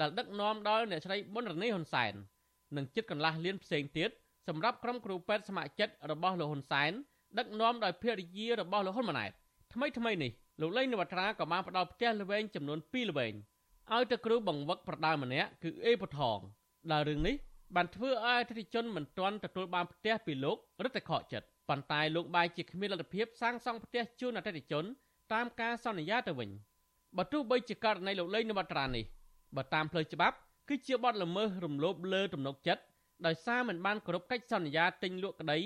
[0.00, 2.12] ដែលដឹកនាំដោយអ្នកស្រីប៊ុនរនីហ៊ុនសែន
[2.76, 4.10] និងជិតកន្លះលានផ្សេងទៀត
[4.48, 6.92] សម្រាប់ក្រុមគ្រូពេទ្យស្ម័គ្រចិត្តរបស់លោកហ៊ុនសែន
[7.38, 9.30] ដឹកនាំដោយភរិយារបស់លោកហ៊ុនម៉ាណែត
[9.72, 10.30] ថ្មីថ្មីនេះ
[10.60, 13.34] លោកលេងនវត្រាក៏បានផ្ដល់ផ្ទះល្វែងចំនួន2ល្វែង
[13.92, 16.38] ឲ្យទៅគ្រូបង្វឹកប្រដៅម្នាក់គឺអេពថង
[16.92, 17.34] ដែលរឿងនេះ
[17.76, 24.84] បានធ្វើឲ្យអតិថិជនមិនទាន់ទទួលបានផ្ទះពីលោករដ្ឋខកចិត្តប៉ុន្តែលោកបាយជាគ្មានលទ្ធភាពសាងសង់ផ្ទះជូនអតិថិជន
[25.32, 26.50] តាមការសន្យាទៅវិញ
[27.16, 29.04] បើទោះបីជាករណីលោកលេងនវត្រានេះ
[29.56, 30.36] បើតាមផ្លូវច្បាប់
[30.68, 32.82] គឺជាបទល្មើសរំលោភលើទំនុកចិត្ត
[33.26, 35.58] ដោយសារមិនបានគោរពកិច្ចសន្យាទិញលក់ក្តី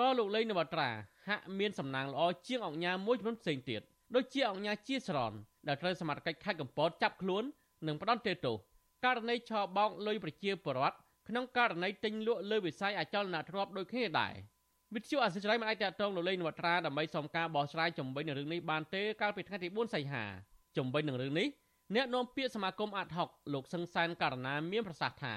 [0.00, 0.90] ក៏លោកលេងនវត្រា
[1.28, 3.80] ហាក់មានសំណាងល្អជាងអង្គការមួយចំនួនផ្សេងទៀត
[4.14, 5.32] ដូចជាអង្គការជាស្រន
[5.68, 7.44] ដែលត្រូវសមាជិកខេត្តកំពតចាប់ខ្លួន
[7.86, 8.56] និងផ្ដន្ទាទោស
[9.04, 10.96] ករណីឆបោកលុយប្រជាពលរដ្ឋ
[11.28, 14.34] ក្នុងករណីទិញលក់លើវិស័យអចលនទ្រព្យដូចគ្នាដែរ
[14.94, 20.24] វិទ្យុអសិរ័យមិនអាចតតងលោកលេងនវត្រាដើម្បីសុំការបោះឆ្នោតជំវិញនឹងរឿងនេះបានទេកាលពីថ្ងៃទី4សីហា
[20.76, 21.48] ជំវិញនឹងរឿងនេះ
[21.94, 25.34] អ្នកនាំពាក្យសមាគមអាត់ហុកលោកសឹងសានករណាមានប្រសាសន៍ថា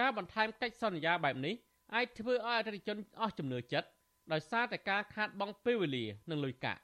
[0.00, 1.54] ការបន្ថែមកិច្ចសន្យាបែបនេះ
[1.94, 3.88] អាចធ្វើឲ្យអតិថិជនអស់ជំនឿចិត្ត
[4.32, 6.80] ដោយសារតែការខាតបង់ពេលវេលានិងលុយកាក់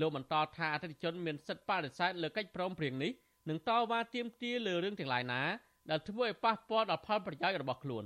[0.00, 3.12] លោកបន្តថាអតិថិជនមានសិទ្ធិបដិសេធលើកិច្ចព្រមព្រៀងនេះ
[3.48, 5.42] និងតវ៉ាទាមទារលើរឿងទាំងឡាយណា
[5.90, 8.04] ដែលធ្វើឲ្យប៉ះពាល់ដល់ផលប្រយោជន៍របស់ខ្លួន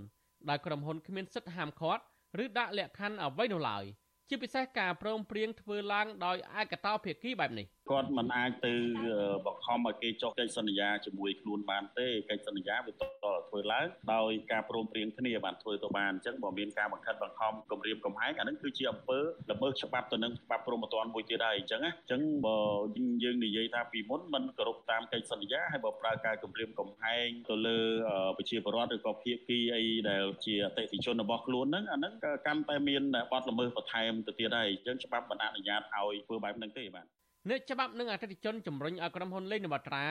[0.48, 2.02] ដែលក្រុមហ៊ុនគ្មានសិទ្ធិហាមឃាត់
[2.44, 3.84] ឬដាក់លក្ខខណ្ឌអ្វីនោះឡើយ។
[4.28, 8.74] ជាពិសេសការព្រមព្រៀងធ្វើឡើងដោយឯកតោភាគីបែបនេះ គាត់មិនអាចទៅ
[9.46, 19.18] បង្ខំឲ្យគេចុះកិច្ចសន្យាជាមួយខ្លួនបានទេកិច្ចសន្យាវាតតធ្វើឡើងដោយការព្រមព្រៀងគ្នាបានធ្វើទៅបានអញ្ចឹងបើមានការបង្ខិតបង្ខំគម្រាមកំហែងអានឹងគឺជាអំពើ
[19.50, 22.56] ល្មើសច្បាប់ទៅនឹងច្បាប់ព្រហ្មទណ្ឌមួយទៀតហើយអញ្ចឹងអញ្ចឹងបើ
[23.24, 27.78] យើងនិយាយថាពីមុនมันគោរពតាមកិច្ចសន្យាហើយបើប្រើការគម្រាមកំហែងទៅលើ
[28.36, 32.12] ប្រជាពលរដ្ឋឬក៏ភាគីអីដែលជាអតិថិជនរបស់ខ្លួនហ្នឹងអាហ្នឹង
[32.46, 37.17] កាន់តែមានបទល្មើសបន្ថែមទៅទៀតហើយអញ្ចឹងច្បាប់មិនអនុញ្ញាតឲ្យធ្វើបែបហ្នឹងទេបាទ
[37.48, 40.06] អ្នកច្បាប់និងអតិថិជនជំរុញឲ្យក្រុមហ៊ុនលេងនវត្រា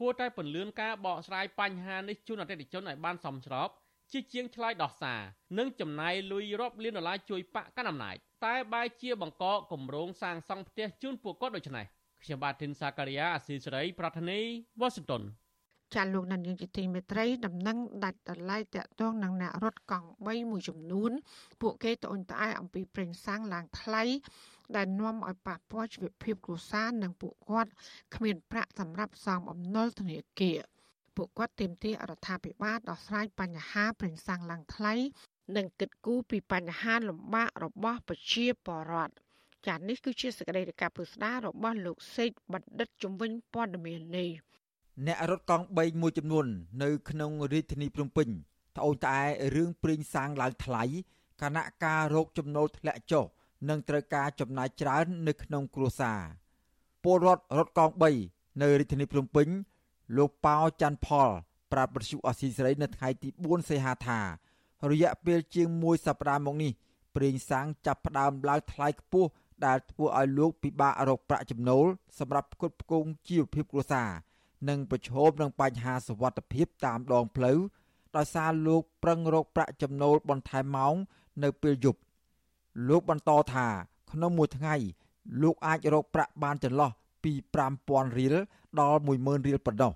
[0.00, 3.68] គួរតែពន្លឿនការបកស្រាយបញ្ហានេះជូនអតិថិជនឲ្យបានសមស្រប
[4.12, 5.20] ជាជាងឆ្លើយដោះសារ
[5.58, 11.86] និងចំណាយលុយរាប់លានដុល្លារជួយបាក់កាន់អំណាចតែបែរជាបង្កគម្រោងសាងសង់ផ្ទះជូនពួកគាត់ដូច្នេះ
[12.22, 14.40] ខ្ញុំបាទធីនសាការីយ៉ាអស៊ីសេរី ប្រធានី
[14.80, 15.22] វ៉ាស៊ីនតោន
[15.94, 21.12] ចាលោកនាយកជាទីមេត្រីដំណឹងដាច់ដライតាក់ទងនឹងអ្នករត់កង់3មួយចំនួន
[21.60, 24.02] ពួកគេត្អូញត្អែអំពីប្រេងសាំងឡើងថ្លៃ
[24.76, 27.70] ដែលនាំឲ្យប៉ះពាល់ជីវភាពគ្រួសារនិងពួកគាត់
[28.14, 30.58] គ្មានប្រាក់សម្រាប់សងបំណុលធនាគារ
[31.16, 34.94] ពួកគាត់ទាមទាររដ្ឋាភិបាលដោះស្រាយបញ្ហាប្រេងសាំងឡើងថ្លៃ
[35.56, 39.14] និងគិតគូរពីបញ្ហាលំបាករបស់ប្រជាពលរដ្ឋ
[39.66, 44.30] ចា៎នេះគឺជាសេចក្តីរាយការណ៍ពុស្ដារបស់លោកសេកបណ្ឌិតជំនាញព័ត៌មាននេះ
[45.06, 46.46] អ្នករត់កង់3មួយចំនួន
[46.82, 48.28] នៅក្នុងរាជធានីភ្នំពេញ
[48.76, 50.84] ត្អូញត្អែរឿងព្រីងសាំងឡើងថ្លៃ
[51.42, 53.24] គណៈការរោគចំណូលធ្លាក់ចុះ
[53.68, 56.20] និងត្រូវការចំណាយច្រើននៅក្នុងគ្រួសារ
[57.02, 57.94] ពលរដ្ឋរត់កង់
[58.26, 59.48] 3នៅរាជធានីភ្នំពេញ
[60.16, 61.28] លោកប៉ោច័ន្ទផល
[61.72, 64.20] ប្រាប់បទសុអសីសេរីនៅថ្ងៃទី4សីហាថា
[64.90, 66.72] រយៈពេលជាង1សប្តាហ៍មកនេះ
[67.16, 69.28] ប្រេងសាំងចាប់ផ្ដើមឡើងថ្លៃខ្ពស់
[69.66, 71.86] ដែលធ្វើឲ្យលោកពិបាករកប្រាក់ចំណូល
[72.18, 74.10] សម្រាប់ផ្គត់ផ្គង់ជីវភាពគ្រួសារ
[74.68, 77.58] និងប្រឈមនឹងបញ្ហាសុវត្ថិភាពតាមដងផ្លូវ
[78.16, 80.94] ដោយសារលោកប្រឹងរកប្រាក់ចំណូលបន្ថែមម៉ោង
[81.42, 82.00] នៅពេលយប់
[82.88, 83.66] លោកបន្តថា
[84.10, 84.74] ក្នុងមួយថ្ងៃ
[85.42, 86.90] លោកអាចរកប្រាក់បានចន្លោះ
[87.24, 87.32] ពី
[87.74, 88.34] 5000រៀល
[88.80, 89.92] ដល់10000រៀលប៉ុណ្ណោះ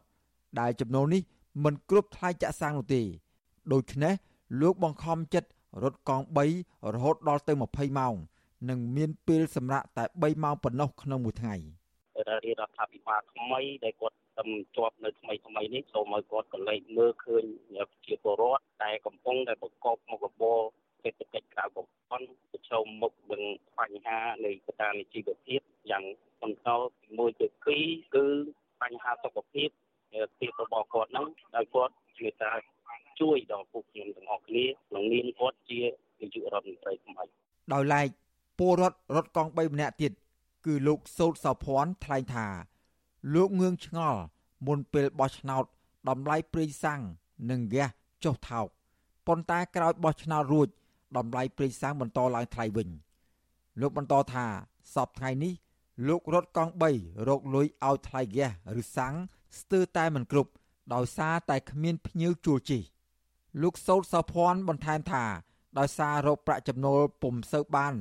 [0.60, 1.22] ដែលចំណូលនេះ
[1.64, 3.02] មិនគ្រប់ថ្លៃចាក់សាំងនោះទេ
[3.72, 4.14] ដូច្នេះ
[4.60, 5.48] លោកបង្ខំចិត្ត
[5.82, 6.24] រត់កង់
[6.58, 8.14] 3រហូតដល់ទៅ20ម៉ោង
[8.68, 11.54] និងមានពេលសម្រាកតែ3ម៉ោងប៉ុណ្ណោះក្នុងមួយថ្ងៃ
[12.16, 12.20] រ
[12.68, 17.44] ដ្ឋាភិបាលថ្មីដែលគាត់ទំជាប់នៅថ្មីថ្មីនេះសូមឲ្យគាត់កលែងមើលឃើញ
[18.06, 20.60] ជាពលរដ្ឋដែលកំពុងតែប្រកបមុខរបរ
[21.06, 23.42] សេដ្ឋកិច្ចក្រៅប្រព័ន្ធប្រឈមមុខនឹង
[23.78, 26.04] បញ្ហានៃកត្តានៃជីវភាពយ៉ាង
[26.42, 28.26] បន្តទី1ទៅ2គឺ
[28.82, 29.68] បញ្ហាសុខភាព
[30.38, 31.26] ភាពរបស់គាត់ហ្នឹង
[31.56, 32.52] ដោយគាត់ជាតា
[33.20, 35.80] ជួយដល់ពួកខ្ញុំទាំងអស់គ្នាក្នុងនាមគាត់ជា
[36.20, 37.24] នាយករដ្ឋមន្ត្រីថ្មី
[37.72, 38.08] ដោយឡែក
[38.58, 40.12] ពលរដ្ឋរត់កង់3ម្នាក់ទៀត
[40.66, 42.46] គឺលោកសោតសោភ័ណ្ឌថ្លែងថា
[43.34, 44.20] លោកងឿងឆ្ងល់
[44.66, 45.64] មុនពេលបោះឆ្នោត
[46.08, 47.00] តម្លៃប្រេងសាំង
[47.50, 47.90] និងហ្គាស
[48.24, 48.66] ចុះថោក
[49.26, 50.68] ប៉ុន្តែក្រោយបោះឆ្នោតរួច
[51.16, 52.88] តម្លៃប្រេងសាំងបន្តឡើងថ្លៃវិញ
[53.80, 54.46] លោកបន្តថា
[54.94, 55.52] សពថ្ងៃនេះ
[56.08, 59.14] លោករត់កង់3រកលុយឲ្យថ្លៃហ្គាសឬសាំង
[59.58, 60.50] ស្ទើរតែមិនគ្រប់
[60.94, 62.82] ដោយសារតែគ្មានភ្ញៀវជួលជិះ
[63.62, 65.24] លោកសោតសោភ័ណ្ឌបន្ថែមថា
[65.78, 67.94] ដោយសាររកប្រាក់ចំណូលពុំសូវបាន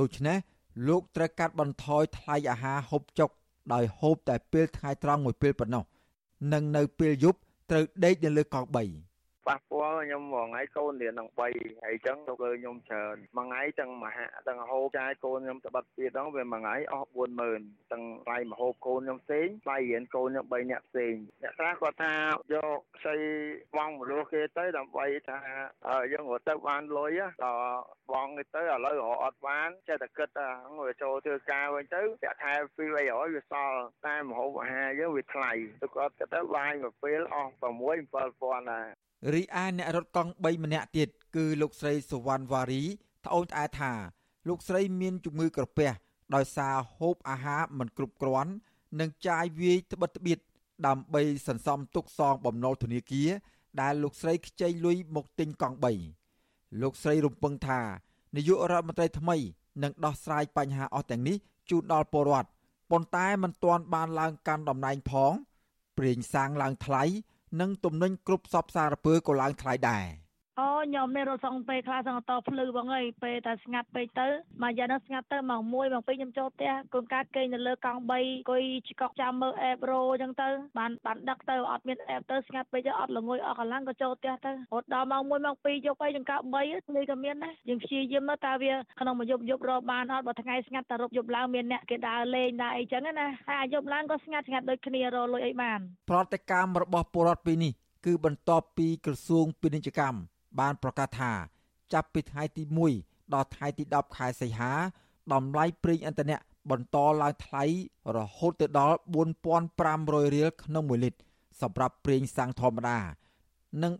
[0.00, 0.38] ដូច្នេះ
[0.88, 3.30] លោកត្រូវកាត់បន្ថយថ្លៃអាហារហូបចុក
[3.72, 5.84] ដោយហូបតែពេលថ្ងៃត្រង់មួយពេលប៉ុណ្ណោះ
[6.52, 7.38] និងនៅពេលយប់
[7.70, 9.11] ត្រូវដេកនៅលើកង់3
[9.48, 11.52] ប៉ះពាល់ខ្ញុំមួយថ្ងៃកូនរៀនដល់3ហើយ
[11.84, 17.08] អញ្ចឹងទៅគឺខ្ញុំច្រើនមួយថ្ងៃទាំងមហាទាំងហូបចាយកូនខ្ញុំទៅបាត់ទៀតដល់វាមួយថ្ងៃអស់
[17.50, 22.14] 40000ទាំងថ្លៃមហូបកូនខ្ញុំផ្សេងថ្លៃរៀនកូនខ្ញុំ3នាក់ផ្សេងអ្នកខ្លះគាត់ថា
[22.54, 23.16] យកខ្ចី
[23.76, 25.38] បងមលោះគេទៅដើម្បីថា
[26.12, 27.80] យើងរត់ទៅបានលុយដល់
[28.12, 30.48] បងគេទៅឥឡូវរកអត់បានចេះតែគិតថា
[30.86, 37.62] វាចូលធ្វើការវិញទៅប្រាក់ខែ2 300វាសល់តែមហូបអាហារយើងវាថ្លៃទៅគាត់ទៅបាយមួយពេលអស់6
[38.12, 38.88] 7000ដែរ
[39.30, 42.82] រីឯអ្នករត់កង់3ម្នាក់ទៀតគឺលោកស្រីសុវណ្ណវ៉ារី
[43.24, 43.92] ត្អូញត្អែថា
[44.48, 45.90] លោកស្រីមានជំងឺក្រពះ
[46.34, 48.52] ដោយសារហូបអាហារមិនគ្រប់គ្រាន់
[49.00, 50.38] និងចាយវាយត្បិតត្បៀត
[50.86, 53.30] ដើម្បីសន្សំទុកសងបំណុលធនាគារ
[53.80, 55.76] ដែលលោកស្រីខ្ចីលុយមកទិញកង់
[56.28, 57.80] 3លោកស្រីរំពឹងថា
[58.36, 59.36] នាយករដ្ឋមន្ត្រីថ្មី
[59.82, 61.36] នឹងដោះស្រាយបញ្ហាអស់ទាំងនេះ
[61.70, 62.48] ជូនដល់ពលរដ្ឋ
[62.90, 65.32] ប៉ុន្តែមិនទាន់បានឡើងកាន់តំណែងផង
[65.98, 67.02] ប្រេងសាំងឡើងថ្លៃ
[67.60, 70.04] និងទំនិញគ្រប់សពសារពើក៏ឡើងថ្លៃដែរ។
[70.60, 74.26] អូខ្ញុំមានរត់សងពេលខ្លះសងតភ្លឺបងអើយពេលតែស្ងាត់ពេកទៅ
[74.62, 80.48] មួយយ៉ាងនោះស្ងាត់ទៅម៉ោង1ម៉ោង2ខ្ញុំចូលផ្ទះកូនកាតគេងនៅលើកង់3អង្គុយឆ្កក់ចាំមើលអេបរ៉ូអញ្ចឹងទៅ
[80.78, 95.78] បានបានដឹកទៅអត់មានអេបទៅស្ងាត់ពេកទៅអត់ល្ងុយអត់កម្លាំងក៏ចូលផ្ទះទៅរត់ដល់ម៉ោង1ម៉ោង2យកអីចង្កោ3ភ្លឺក៏មានដែរយើងព្យាយាមទៅតើវាក្នុងមួយយប់យប់រកបានអត់បើថ្ងៃស្ងាត់តែរົບយប់ឡើងមានអ្នកគេដើរលេងដើរអីចឹងណាហើយយប់ឡើងក៏ស្ងាត់ស្ងាត់ដូចគ្នារលុយអីបាន
[96.10, 97.72] ប្រតិកម្មរបស់ពលរដ្ឋពីនេះ
[98.06, 101.32] គឺបន្ទាប់ពីក្រសួងពាណិជ្ជកម្ម បានប្រកាសថា
[101.92, 102.62] ចាប់ពីថ្ងៃទី
[102.98, 104.72] 1ដល់ថ្ងៃទី10ខែសីហា
[105.32, 106.36] តម្លៃប្រេងឥន្ធនៈ
[106.70, 107.64] បន្តឡើងថ្លៃ
[108.16, 108.96] រហូតទៅដល់
[109.64, 111.20] 4500រៀលក្នុង1លីត្រ
[111.60, 112.98] សម្រាប់ប្រេងសាំងធម្មតា
[113.82, 113.92] និង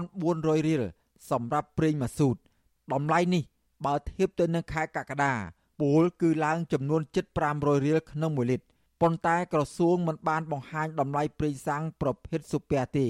[0.00, 0.82] 4400រៀល
[1.30, 2.36] សម្រាប់ប្រេងម៉ាស៊ូត
[2.92, 3.42] តម្លៃនេះ
[3.84, 5.32] បើធៀបទៅនឹងខែកក្កដា
[5.80, 7.02] ពលគឺឡើងចំនួន
[7.44, 8.66] 7500រៀលក្នុង1លីត្រ
[9.00, 13.06] ប៉ុន្តែក្រសួងមិនបានបង្ហាញតម្លៃប្រេងសាំងប្រភេទស៊ូពែទេ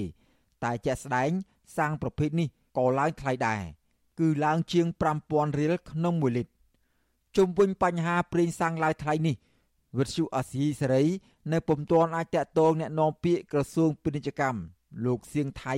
[0.63, 1.29] តែជាក់ស្ដែង
[1.77, 3.62] សាំងប្រភេទនេះ ក៏ឡើងថ្លៃដែរ
[4.20, 4.86] គឺឡើងជាង
[5.22, 6.52] 5000រៀលក្នុង1លីត្រ
[7.36, 9.36] ជុំវិញបញ្ហាប្រេងសាំងឡើងថ្លៃនេះ
[9.98, 11.04] វិទ្យុអាស៊ីសេរី
[11.52, 14.60] នៅពុំទាន់អាចតកតងแนะនាំពាក្យក្រសួងពាណិជ្ជកម្ម
[15.04, 15.74] លោកសៀងថៃ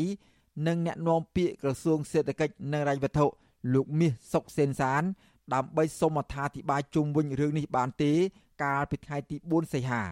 [0.67, 3.27] និងแนะនាំពាក្យក្រសួងសេដ្ឋកិច្ចនិងរញ្ញវត្ថុ
[3.75, 5.03] លោកមាសសុកសេនសាន
[5.55, 8.13] ដើម្បីសូមអត្ថាធិប្បាយជុំវិញរឿងនេះបានទេ
[8.63, 10.05] កាលពីថ្ងៃទី4សីហា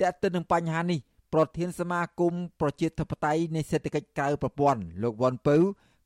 [0.00, 1.00] តើទៅនឹងបញ្ហានេះ
[1.33, 5.55] ប្រធានសមាគមប្រជាធិបតេយ្យនៃសេដ្ឋកិច្ចក្រៅប្រព័ន្ធលោកវ៉ាន់ពៅ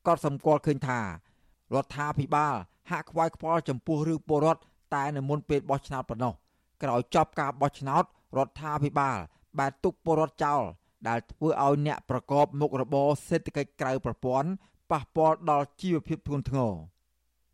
[0.07, 1.05] ក៏សម្គាល់ឃើញថារ
[1.83, 2.55] ដ្ឋាភិបាល
[2.91, 4.61] ហាក់ខ្វាយខ្វល់ចំពោះរឿងពលរដ្ឋ
[4.95, 6.33] តែនៅមុនពេលបោះឆ្នោតប៉ុណ្ណោះ
[6.83, 8.03] ក្រោយចប់ការបោះឆ្នោត
[8.37, 9.17] រដ្ឋាភិបាល
[9.59, 10.61] បានទុកពលរដ្ឋចោល
[11.07, 14.49] ដែលធ្វើឲ្យអ្នកប្រកបមុខរបរសេដ្ឋកិច្ចក្រៅប្រព័ន្ធ
[14.91, 16.73] ប៉ះពាល់ដល់ជីវភាពធ្ងន់ធ្ងរ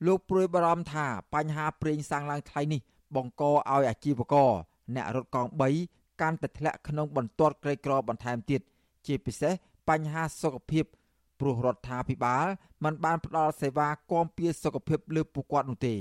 [0.06, 2.82] លោកព្រួយបារម្ភថាបញ្ហាប្រេងសាំងឡើងថ្លៃនេះ
[3.16, 4.52] បង្កឲ្យអាជីវករ
[4.96, 8.62] អ្នករត់កង់3 កាន់តែធ្លាក់ក្នុងបន្ទាត់ក្រីក្របន្ថែមទៀត
[9.08, 9.54] ជាពិសេស
[9.90, 10.86] បញ្ហាសុខភាព
[11.40, 12.46] ព្រោះរដ្ឋាភិបាល
[12.84, 15.96] មិនបានផ្ដល់សេវាគាំពារសុខភាពលើពួកគាត់នោះទេ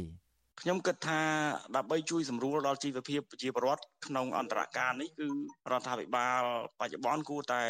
[0.64, 1.20] ខ្ញុំគិតថា
[1.76, 5.28] ដើម្បីជួយសម្រួលដល់ជីវភាពប្រជាពលរដ្ឋក្នុងអន្តរការនេះគឺ
[5.70, 6.42] រដ្ឋាភិបាល
[6.80, 7.62] បច្ចុប្បន្នគួរតែ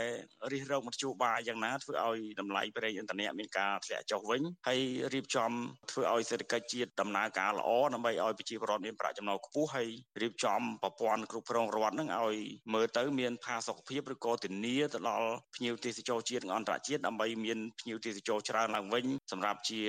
[0.52, 4.80] រិះរកមធ្យោបាយយ៉ាងណាធ្វើឲ្យតម្លៃប្រេងឥន្ធនៈមានការធ្លាក់ចុះវិញហើយ
[5.12, 5.50] រៀបចំ
[5.90, 9.88] ធ្វើឲ្យសេដ្ឋកិច្ចជាតិដំណើរការល្អដើម្បីឲ្យប្រជាពលរដ្ឋមានប្រាក់ចំណូលខ្ពស់ហើយ
[10.22, 12.36] រៀបចំប្រព័ន្ធគ្រប់គ្រងរដ្ឋនឹងឲ្យ
[12.74, 19.80] មើលទៅមានផាសុកភាពឬក៏ធានាទៅដល់ភ្ញៀវទេសចរជាតិនិងអន្តរជាតិដើម្បីមានភ្ញៀវទេសចរច្រើនឡើងវិញសម្រាប់ជា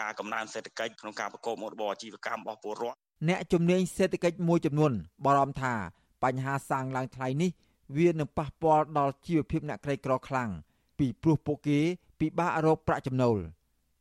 [0.00, 4.92] ការកំណើនសេដ្ឋកិច្ចក្នុងការប្រកបមុខរបរអាជីវកម្មរបស់ពលរដ្ឋអ្នកជំនាញសេដ្ឋកិច្ចមួយចំនួន
[5.24, 5.74] បារម្ភថា
[6.22, 7.50] បញ្ហាសាំងឡើងថ្លៃនេះ
[7.96, 10.50] វានឹងប៉ះពាល់ដល់ជីវភាពអ្នកក្រីក្រខ្លាំង
[10.98, 11.78] ពីព្រោះពួកគេ
[12.20, 13.38] ពិបាករកប្រាក់ចំណូល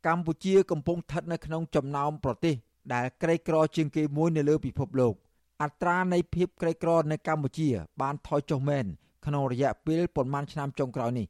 [0.08, 2.56] កម្ពុជាកំពុងស្ថិតនៅក្នុងចំណោមប្រទេស
[2.94, 5.14] ដែលក្រីក្រជាងគេមួយនៅលើពិភពលោក
[5.62, 7.70] អត្រានៃភាពក្រីក្រនៅកម្ពុជា
[8.02, 8.86] បានថយចុះមែន
[9.26, 11.28] ក្នុងរយៈពេលប្រមាណឆ្នាំចុងក្រោយនេះ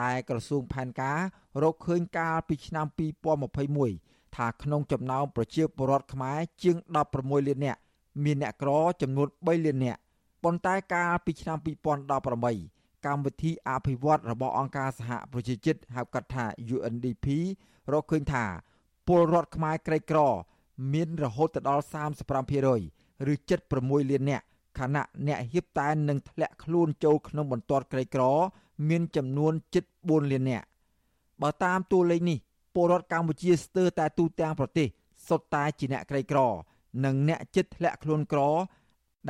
[0.00, 1.18] តែក្រសួងផែនការ
[1.62, 6.76] រកឃើញកាលពីឆ្នាំ2021 ថាក្នុងចំណោមប្រជាពលរដ្ឋខ្មែរជាង
[7.12, 7.80] 16លាននាក់
[8.24, 8.70] មានអ្នកក្រ
[9.02, 10.00] ចំនួន3លាននាក់
[10.44, 11.58] ប៉ុន្តែកាលពីឆ្នាំ
[12.30, 17.26] 2018កម្មវិធីអភិវឌ្ឍរបស់អង្គការសហប្រជាជាតិហៅកាត់ថា UNDP
[17.92, 18.44] រកឃើញថា
[19.06, 20.18] ពលរដ្ឋខ្មែរក្រីក្រ
[20.92, 21.84] មានរហូតដល់
[22.40, 23.34] 35%ឬ
[23.70, 24.44] 76លាននាក់
[24.78, 28.22] ខណៈអ្នកហៀបតែននឹងធ្លាក់ខ្លួនចូលក្នុងបន្ទាត់ក្រីក្រ
[28.88, 30.66] មានចំនួនជិត4លាននាក់
[31.42, 32.38] បើតាមតួលេខនេះ
[32.74, 34.88] ពលរដ្ឋកម្ពុជាស្ទើរតែទូទាំងប្រទេស
[35.28, 36.40] សុទ្ធតែជាអ្នកក្រីក្រ
[37.04, 38.40] និងអ្នកចិត្តធ្លាក់ខ្លួនក្រ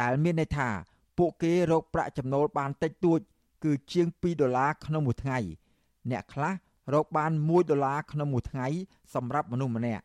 [0.00, 0.68] ដែលមានន័យថា
[1.18, 3.20] ពួកគេរកប្រាក់ចំណូលបានតិចតួច
[3.64, 5.38] គឺជាង2ដុល្លារក្នុងមួយថ្ងៃ
[6.10, 6.52] អ្នកខ្លះ
[6.94, 8.66] រកបាន1ដុល្លារក្នុងមួយថ្ងៃ
[9.14, 10.04] សម្រាប់មនុស្សម្នាក់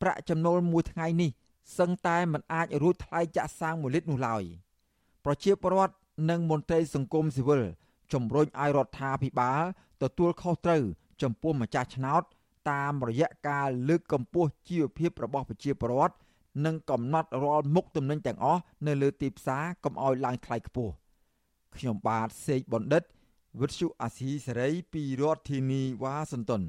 [0.00, 1.30] ប្រាក់ចំណូលមួយថ្ងៃនេះ
[1.78, 4.42] សឹងតែមិនអាចរួចថ្លៃចាក់សាំង1លីត្រនោះឡើយ
[5.24, 5.94] ប្រជាពលរដ្ឋ
[6.30, 7.62] និងមន្ត្រីសង្គមស៊ីវិល
[8.12, 9.62] ជំរុញឲ្យរដ្ឋាភិបាល
[10.02, 10.82] ទទួលខុសត្រូវ
[11.22, 12.22] ចំពោះម្ចាស់ឆ្នោត
[12.70, 16.16] តាមរយៈការលើកកម្ពស់ជីវភាពរបស់ប្រជាពលរដ្ឋ
[16.66, 20.92] និងកំណត់រាល់មុខទំនិញទាំងអស់នៅលើទីផ្សារកុំឲ្យឡើងថ្លៃខ្ពស់
[21.76, 23.02] ខ្ញុំបាទសេកបណ្ឌិត
[23.60, 26.62] វិទ្យុអាស៊ីសេរីពីរដ្ឋធានីវ៉ាស៊ីនតោន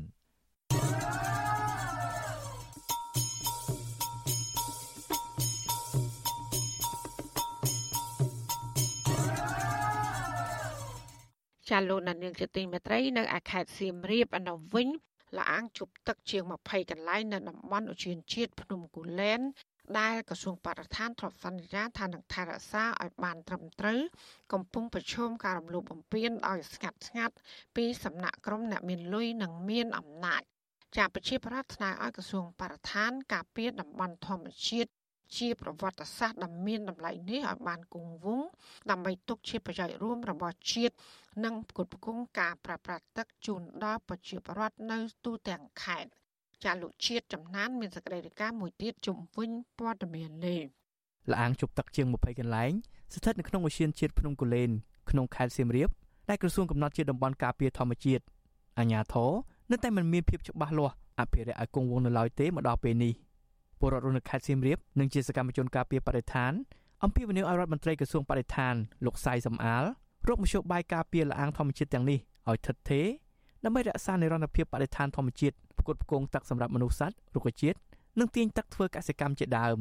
[11.69, 14.87] ចាលោកនាងជាទីមេត្រីនៅឯខេត្តសៀមរាបអនុវិញ
[15.39, 19.41] លាងជប់ទឹកជាង20កន្លែងនៅតំបន់ឧទ្យានជាតិភ្នំគូលែន
[19.99, 24.01] ដែលក្រសួងបរិស្ថានទ្រព្យសន្យាថានឹងថែរក្សាឲ្យបានត្រឹមត្រូវ
[24.53, 27.35] កំពុងប្រឈមការរំលោភបំពានឲ្យស្ងាត់ស្ងាត់
[27.75, 30.41] ពីសំណាក់ក្រុមអ្នកមានលុយនិងមានអំណាច
[30.97, 34.91] ចាប្រជាប្រដ្ឋស្នើឲ្យក្រសួងបរិស្ថាន ការពារតំបន់ធម្មជាតិ
[35.37, 38.47] ជាប្រវត្តិសាស្ត្រដ៏មានតម្លៃនេះឲ្យបានគង់វង្ស
[38.91, 40.95] ដើម្បីទុកជាប្រយោជន៍រួមរបស់ជាតិ
[41.45, 46.09] និងផ្គត់ផ្គង់ការប្រើប្រាស់ទឹកជូនដល់ប្រជាពលរដ្ឋនៅទូទាំងខេត្ត
[46.63, 49.49] ចាលោកជាតិចំណានមានសេចក្តីរាយការណ៍មួយទៀតជំវិញ
[49.79, 50.61] ព័ត៌មាននេះ
[51.33, 52.71] លាងជប់ទឹកជាង20កន្លែង
[53.13, 54.69] ស្ថិតនៅក្នុងឧទ្យានជាតិភ្នំកូលែន
[55.09, 55.89] ក្នុងខេត្តសៀមរាប
[56.29, 58.23] ដែលក្រសួងកំណត់ជាតំបន់ការពារធម្មជាតិ
[58.79, 59.31] អាជ្ញាធរ
[59.71, 63.13] នៅតែមិនមានភាពច្បាស់លាស់អភិរក្សឲ្យគង់វង្សនៅឡើយទេមកដល់ពេលនេះ
[63.79, 66.51] ពលរដ្ឋនៅខេត្តសៀមរាបនិងជាសកម្មជនការពារបរិស្ថាន
[67.03, 68.73] អំពាវនាវឲ្យរដ្ឋមន្ត្រីក្រសួងបរិស្ថាន
[69.05, 69.83] លោកសៃសំអាល
[70.27, 72.19] រកមធ្យោបាយការពារលាងធម្មជាតិទាំងនេះ
[72.49, 73.07] ឲ្យថិតថេរ
[73.63, 77.77] ដើម្បីរក្សានិរន្តរភាពបរិស្ថានធម្មជាតិផ្គត់ផ្គង់ទឹកសម្រាប់មនុស្សសត្វរុក្ខជាតិ
[78.19, 79.77] និងទាញទឹកធ្វើកសិកម្មជាដើម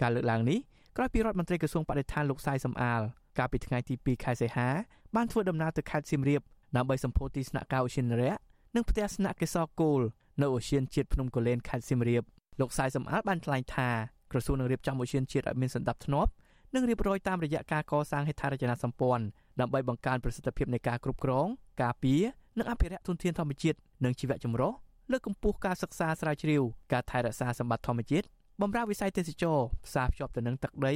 [0.00, 0.58] ការលើកឡើងនេះ
[0.96, 3.00] ក្រោយពីរដ្ឋមន្ត្រីក្រសួងបរិស្ថានលោកសៃសំអាល
[3.38, 4.68] កាលពីថ្ងៃទី2ខែសីហា
[5.16, 6.40] បានធ្វើដំណើរទៅខេត្តសៀមរាប
[6.76, 8.40] ដើម្បីសម្ពោធទីស្នាក់ការឧទ្យានុរក្ស
[8.74, 10.00] និងផ្ទះស្នាក់កេសរគោល
[10.42, 12.22] នៅឧទ្យានជាតិភ្នំកូលែនខេត្តសៀមរាប
[12.60, 13.88] លោកសៃសំអាលបានថ្លែងថា
[14.32, 16.26] ក្រសួងនឹងរៀបចំឧទ្យានជាតិឲ្យមានសន្តិភាព
[16.74, 19.24] និងរៀបរយតាមរយៈការកសាងហេដ្ឋារចនាសម្ព័ន្ធ
[19.60, 21.46] ដើម្បីបង្កើនប្រសិទ្ធភាពនៃការគ្រប់គ្រង
[21.82, 22.22] ការពារ
[22.58, 24.72] និងអភិរក្សធនធានធម្មជាតិនិងជីវៈចម្រុះ
[25.10, 28.26] លើកកម្ពស់ការសិក្សាស្រាវជ្រាវការថែរក្សាសម្បត្តិធម្មជាតិ
[28.60, 30.94] បម្រើវិស័យទេសចរផ្សារភ្ជាប់ទៅនឹងទឹកដី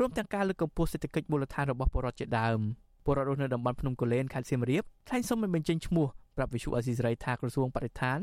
[0.00, 2.60] រួមទាំងការលើកកម្ពស់សេដ្ឋកិច្ចមូលដ្ឋានរបស់ប្រជាពលរដ្ឋជាដើម
[3.04, 6.06] ពលរដ្ឋរស់នៅតំបន់ភ្នំកូលែនខេត្តសៀមរាបថ្លែងសុំមិនបញ្ចេញឈ្មោះ
[6.36, 8.18] ប្រាប់វិសុអាស៊ីសេរីថាក្រសួងបរិស្ថាន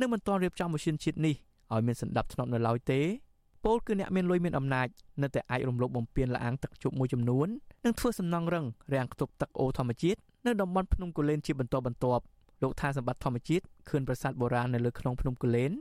[0.00, 1.34] នឹងមិនទាន់រៀបចំមជ្ឈិនជាតិនេះ
[1.72, 3.00] ឲ្យមានសន្តិភាពនៅឡើយទេ
[3.64, 4.86] ពលគឺអ្នកមានលុយមានអំណាច
[5.22, 7.48] នៅតែអាចរំលោភបំពានលាងទឹកជប់មួយចំនួន
[7.84, 12.22] និងធ្វើសំណង់រឹងរាំងខ្ទប់ទឹកអូរធម្មជាតិនៅតំបន់ភ្នំកូលែនជាបន្តបន្ទាប់
[12.62, 15.72] លោកថាសម្បត្តិធម្មជាតិខឿនប្រាសាទបុរាណនៅលើខ្នងភ្នំកូលែន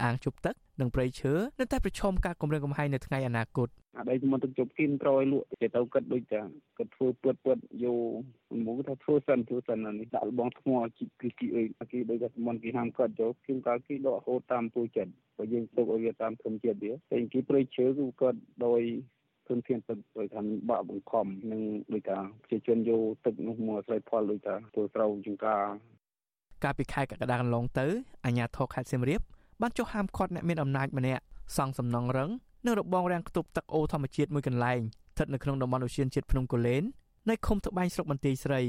[0.00, 3.68] លាងជប់ទឹកនិងព្រៃឈើនៅតែប្រឈមការគម្រាមកំហែងនៅថ្ងៃអនាគត
[3.98, 6.40] អាដីមុនទឹកជប់គីមក្រោយលក់គេទៅគិតដូចថា
[6.78, 7.94] គិតធ្វើពើតពើតយោ
[8.66, 18.82] មកថាធ្វើសិនធ្វើសិននេះដាក់លបងថ្មជីគឺគីអីគេដូចថាមុនគេហាមគាត់ចូលគីមកាលគេដកហូតតាមពូចិត្តបើយើងទុកឲ្យវាតាមធម្មជាតិវាតែគេព្រៃឈើគឺគាត់ដោយ
[19.48, 20.40] ធនធានទឹកដោយថា
[20.70, 25.64] បាក់បង្ខំនិងដោយថាប្រជាជនយកទឹកនោះមកស្រោចផលដោយថាធ្វើស្រូវចង្ការ
[26.64, 27.86] កាលពីខែកក្កដាកន្លងទៅ
[28.24, 29.20] អាជ្ញាធរខេត្តសៀមរាប
[29.60, 31.22] បានចុះហាមឃាត់អ្នកមានអំណាចម្នាក់
[31.56, 32.30] សង់សំណង់រឹង
[32.66, 34.80] និងរបងរាំងខ្ទប់ទឹកអូរធម្មជាតិមួយកន្លែង
[35.12, 36.82] ស្ថិតនៅក្នុងតំបន់ឧទ្យានជាតិភ្នំកូលែន
[37.30, 38.62] នៅឃុំត្បែងស្រុកបន្ទាយស្រី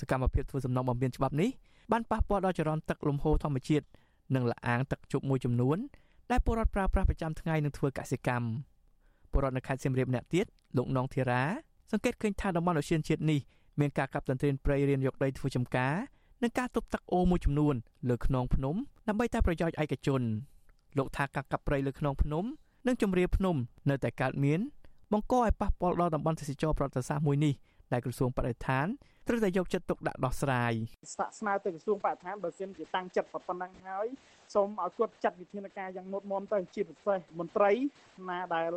[0.00, 1.50] សកម្មភាពធ្វើសំណង់បំពេញច្បាប់នេះ
[1.92, 3.86] បានប៉ះពាល់ដល់ចរន្តទឹកលំហូរធម្មជាតិ
[4.34, 5.78] និងលអាងទឹកជប់មួយចំនួន
[6.30, 8.46] ដែលពលរដ្ឋប្រើប្រាស់ប្រចាំថ្ងៃនឹងធ្វើកសិកម្ម
[9.32, 11.42] ពលរដ្ឋនៅខេត្តសៀមរាបអ្នកទៀតលោកនងធីរ៉ា
[11.90, 13.40] សង្កេតឃើញថាតំបន់ឧទ្យានជាតិនេះ
[13.80, 15.94] មានការកាប់ទន្ទ្រានព្រៃរៀនយកដីធ្វើចម្ការ
[16.42, 17.74] និងការទប់ទឹកអូរមួយចំនួន
[18.08, 18.76] លើខ្នងភ្នំ
[19.10, 20.22] ដើម្បីតែប្រយោជន៍ឯកជន
[20.98, 22.44] លោកថាការកាប់ព្រៃលើខ្នងភ្នំ
[22.86, 23.56] និងជំរាលភ្នំ
[23.90, 24.60] នៅតែកើតមាន
[25.12, 27.54] បង្កឲ្យប៉ះពាល់ដល់តំបន់ទេសចរប្រវត្តិសាស្ត្រមួយនេះ
[27.92, 28.86] ដែលក្រសួងបរិស្ថាន
[29.28, 30.72] ត្រូវតែយកចិត្តទុកដាក់ដោះស្រាយ
[31.12, 34.06] ស្នាក់ស្នើទៅក្រសួងបរិស្ថានបើសិនជាតាំងចិត្តប៉ុណ្ណឹងហើយ
[34.54, 37.72] សូមឲ្យគាត់ចាត់វិធានការយ៉ាងមុតមមទៅជាពិសេសមន្ត្រី
[38.28, 38.74] ណាដែល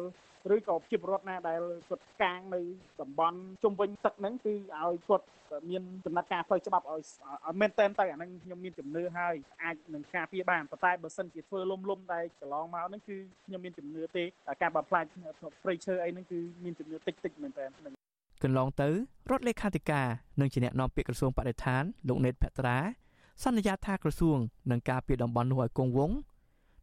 [0.56, 2.62] ឬក៏ជាពលរដ្ឋណាដែលគាត់កាងនៅ
[3.02, 5.26] តំបន់ជុំវិញទឹកហ្នឹងគឺឲ្យគាត់
[5.70, 7.02] មានដំណើរការផ្លូវច្បាប់ឲ្យ
[7.46, 14.24] ឲ្យមែនតែនទៅអាហ្នឹងខ្ញុំមានជំនឿហើយអាចនឹងការពារបានប៉ុន្តែបើសិនជាធ្វើលំលំដែលកន្លងមកហ្នឹងគឺខ្ញុំមានជំនឿទេ
[14.62, 15.06] ការបំផ្លាញ
[15.64, 17.66] ព្រៃឈើអីហ្នឹងគឺមានជំនឿតិចតិចមែនតើ
[18.44, 18.90] កន្លងទៅ
[19.32, 20.08] រដ្ឋលេខាធិការ
[20.40, 22.78] និងជាអ្នកនាំពាក្យក្រសួងបរិស្ថានលោកណេតភត្រា
[23.42, 24.38] សន្យាថាក្រសួង
[24.72, 26.18] នឹងការពារតំបន់នោះឲ្យគង់វង្ស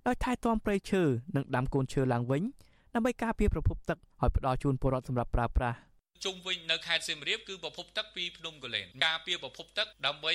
[0.06, 1.02] ដោយថែទាំព្រៃឈើ
[1.36, 2.42] និងដាំកូនឈើឡើងវិញ
[2.94, 5.76] ដើម្បីការពារប្រភពទឹកឲ្យផ្ដល់ជូនពលរដ្ឋសម្រាប់ប្រើប្រាស់
[6.24, 10.34] ជុំវិញនៅខេត្តសៀមរាបគឺប្រភពទឹកពីភ្នំកលែនការពារប្រភពទឹកដើម្បី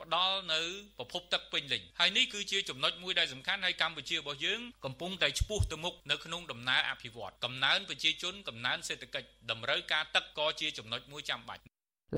[0.00, 0.60] ផ្ដល់នៅ
[0.98, 11.62] ប្រភពទឹកពេញលេញហើយនេះគឺជាចំណុចមួយដែលសំខាន់ហើយកម្ពុជារបស់យើងកំពុងតែឆ្ពោះទៅមុខនៅក្នុងដំណើរអភិវឌ្ឍកំណើនប្រជាជនកំណើនសេដ្ឋកិច្ចតម្រូវការទឹកក៏ជាចំណុចមួយចាំបាច់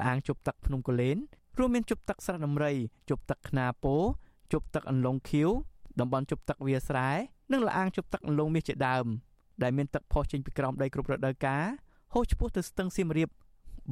[0.00, 1.18] លាងជប់ទឹកភ្នំកលែន
[1.58, 2.72] រួមមានជប់ទឹកស្រះដំរី
[3.10, 3.94] ជប់ទឹកខ្នាពោ
[4.52, 5.50] ជប់ទឹកអន្លង់ខៀវ
[6.00, 7.10] តំបន់ជប់ទឹកវាស្រែ
[7.52, 9.06] និងលាងជប់ទឹកអន្លង់មាសជាដើម
[9.62, 11.66] ដែលមានទឹកផុសចេញពីក្រោមដីគ្រប់រដូវកាល
[12.12, 13.28] ហូរឆ្ពោះទៅស្ទឹងសៀមរាប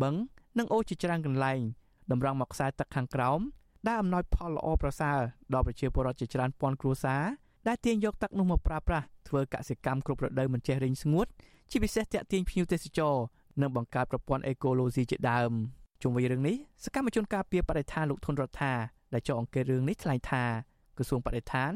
[0.02, 0.14] បឹង
[0.58, 1.61] និងអូរជាច្រើនកន្លែង
[2.11, 3.40] តម្រង់មកខ្សែទឹកខាងក្រោម
[3.86, 5.18] ដែលអំណោយផលល្អប្រសើរ
[5.54, 7.22] ដល់ប្រជាពលរដ្ឋជាច្រើនពាន់គ្រួសារ
[7.68, 11.26] ដែលទាញយកទឹកនោះមកប្រើប្រាស់ធ្វើកសិកម្មគ្រប់រដូវមិនចេះរីងស្ងួត
[11.70, 13.16] ជាពិសេសតាក់ទាញភ្ញៀវទេសចរ
[13.61, 15.52] និងបង្កើតប្រព័ន្ធអេកូឡូស៊ីជាដើម
[16.03, 18.72] ជុំវិញរឿងនេះសកម្មជនការពារបរិស្ថានលោកធុនរដ្ឋា
[19.12, 20.44] ដែលចុះអង្កេតរឿងនេះថ្លែងថា
[20.96, 21.70] ក្រសួងបរិស្ថាន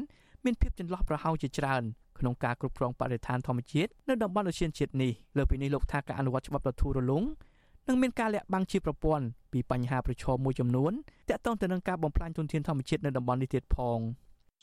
[0.45, 1.83] មានភាពចន្លោះប្រហោងជាច្រើន
[2.19, 7.23] ក្នុងការគ្រប់គ្រងបរិស្ថានធម្មជាតិនៅតំបន់អូសៀនជាតិនេះលើពីនេះលោកថាការអនុវត្តច្បាប់ដ៏ធូររលុង
[7.87, 10.91] នឹងមានការលាក់បាំងជាប្រព័ន្ធពីបញ្ហាប្រឈមមួយចំនួន
[11.29, 13.99] ទាក់ទងទៅនឹងការបំផ្លាញទុនធានធម្មជាតិនៅតំបន់នេះទៀតផង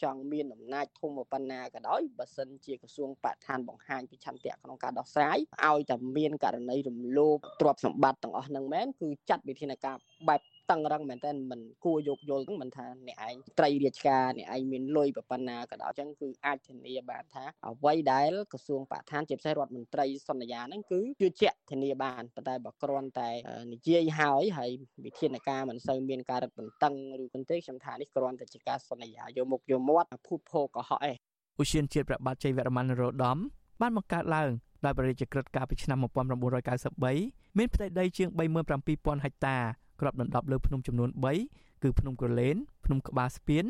[0.03, 9.97] ចង់មានអំណាចធំប៉ុណ្ណាក៏ដោយបើសិនជាក្រសួងបរិស្ថានបង្ហាញពីឆន្ទៈក្នុងការដោះស្រាយឲ្យតែមានករណីរំលោភទ្រព្យសម្បត្តិទាំងអស់ហ្នឹងមែនគឺចាត់វិធានការ
[10.29, 10.41] បែប
[10.71, 23.31] តឹងរឹងមែនតើមិនគួរយកយល់ហ្នឹងមិនថាអ្នកឯងត្រីរាជការអ្នកឯងមានលុយប៉ុណ្ណាក៏ដោយអញ្ចឹងគឺអាចធានាបានថាអ្វីដែលក្រសួងបរិស្ថានជាពិសេសរដ្ឋមន្ត្រីសន្យាហ្នឹងគឺជឿជាក់ធានាបានប៉ុន្តែបើគ្រាន់តែ
[23.73, 24.71] និយាយហើយហើយ
[25.07, 31.17] វិធានការមិនសូវមានការរឹតបន្តឹងឬគុនទេខ្ញុំថានេះគ្រាន់តែជាការសន្យាយកមុខយកមាត់ភូតភោកុហកឯង
[31.61, 33.39] ឧស្សាហជាតិប្របាទជ័យវរ្ម័នរោដម
[33.81, 34.51] បានបង្កើតឡើង
[34.85, 38.29] ដោយបរិយាចក្រិតកាលពីឆ្នាំ1993មានផ្ទៃដីជាង
[38.77, 39.57] 37000ហិកតា
[40.03, 41.09] គ្របដណ្ដប់លើភ្នំចំនួន
[41.47, 43.65] 3គឺភ្នំក្រឡេនភ្នំក្បាលស្ពាន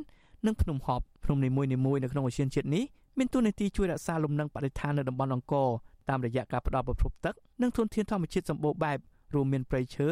[0.46, 1.68] និងភ្នំហប់ភ្នំនីមួយៗ
[2.02, 2.84] នៅក្នុងអូសៀនជាតិនេះ
[3.18, 5.68] មានតួនាទីជួយរក្សាលំនឹងបរិស្ថាននៅតំបន់អង្គរ
[6.08, 8.98] តាមរយៈការផ្ដល់ប្រភពទឹកនិងធនធានធម្មជាតិសម្បូរបែប
[9.34, 10.08] រួមមានព្រៃឈើ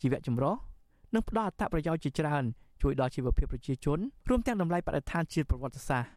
[0.00, 0.54] ជីវៈចម្រុះ
[1.14, 2.44] និងផ្ដល់អត្ថប្រយោជន៍ជាច្រើន
[2.82, 3.98] ជួយដល់ជីវភាពប្រជាជន
[4.28, 6.10] រួមទាំងតម្លៃបរិស្ថានជាតិប្រវត្តិសាស្ត្រ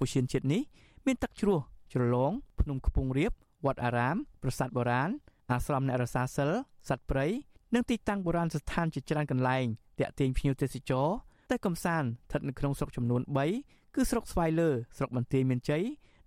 [0.00, 0.62] អូសៀនជាតិនេះ
[1.06, 1.58] មានទឹកជ្រោះ
[1.92, 3.32] ជ្រលងភ្នំខ្ពង់រាប
[3.66, 5.10] វត្តអារាមប្រាសាទបុរាណ
[5.52, 6.50] អាស្រមអ្នករសាសិល
[6.88, 7.26] សត្វព្រៃ
[7.74, 9.64] និងទីតាំងបុរាណស្ថានជាច្រើនកន្លែង
[10.00, 11.08] តាក់ទាញភ្ញៀវទេសចរ
[11.50, 13.22] ទៅកំសាន្តស្ថិតនៅក្នុងស្រុកចំនួន
[13.58, 15.82] 3គឺស្រុកស្វាយលើស្រុកបន្ទាយមានជ័យ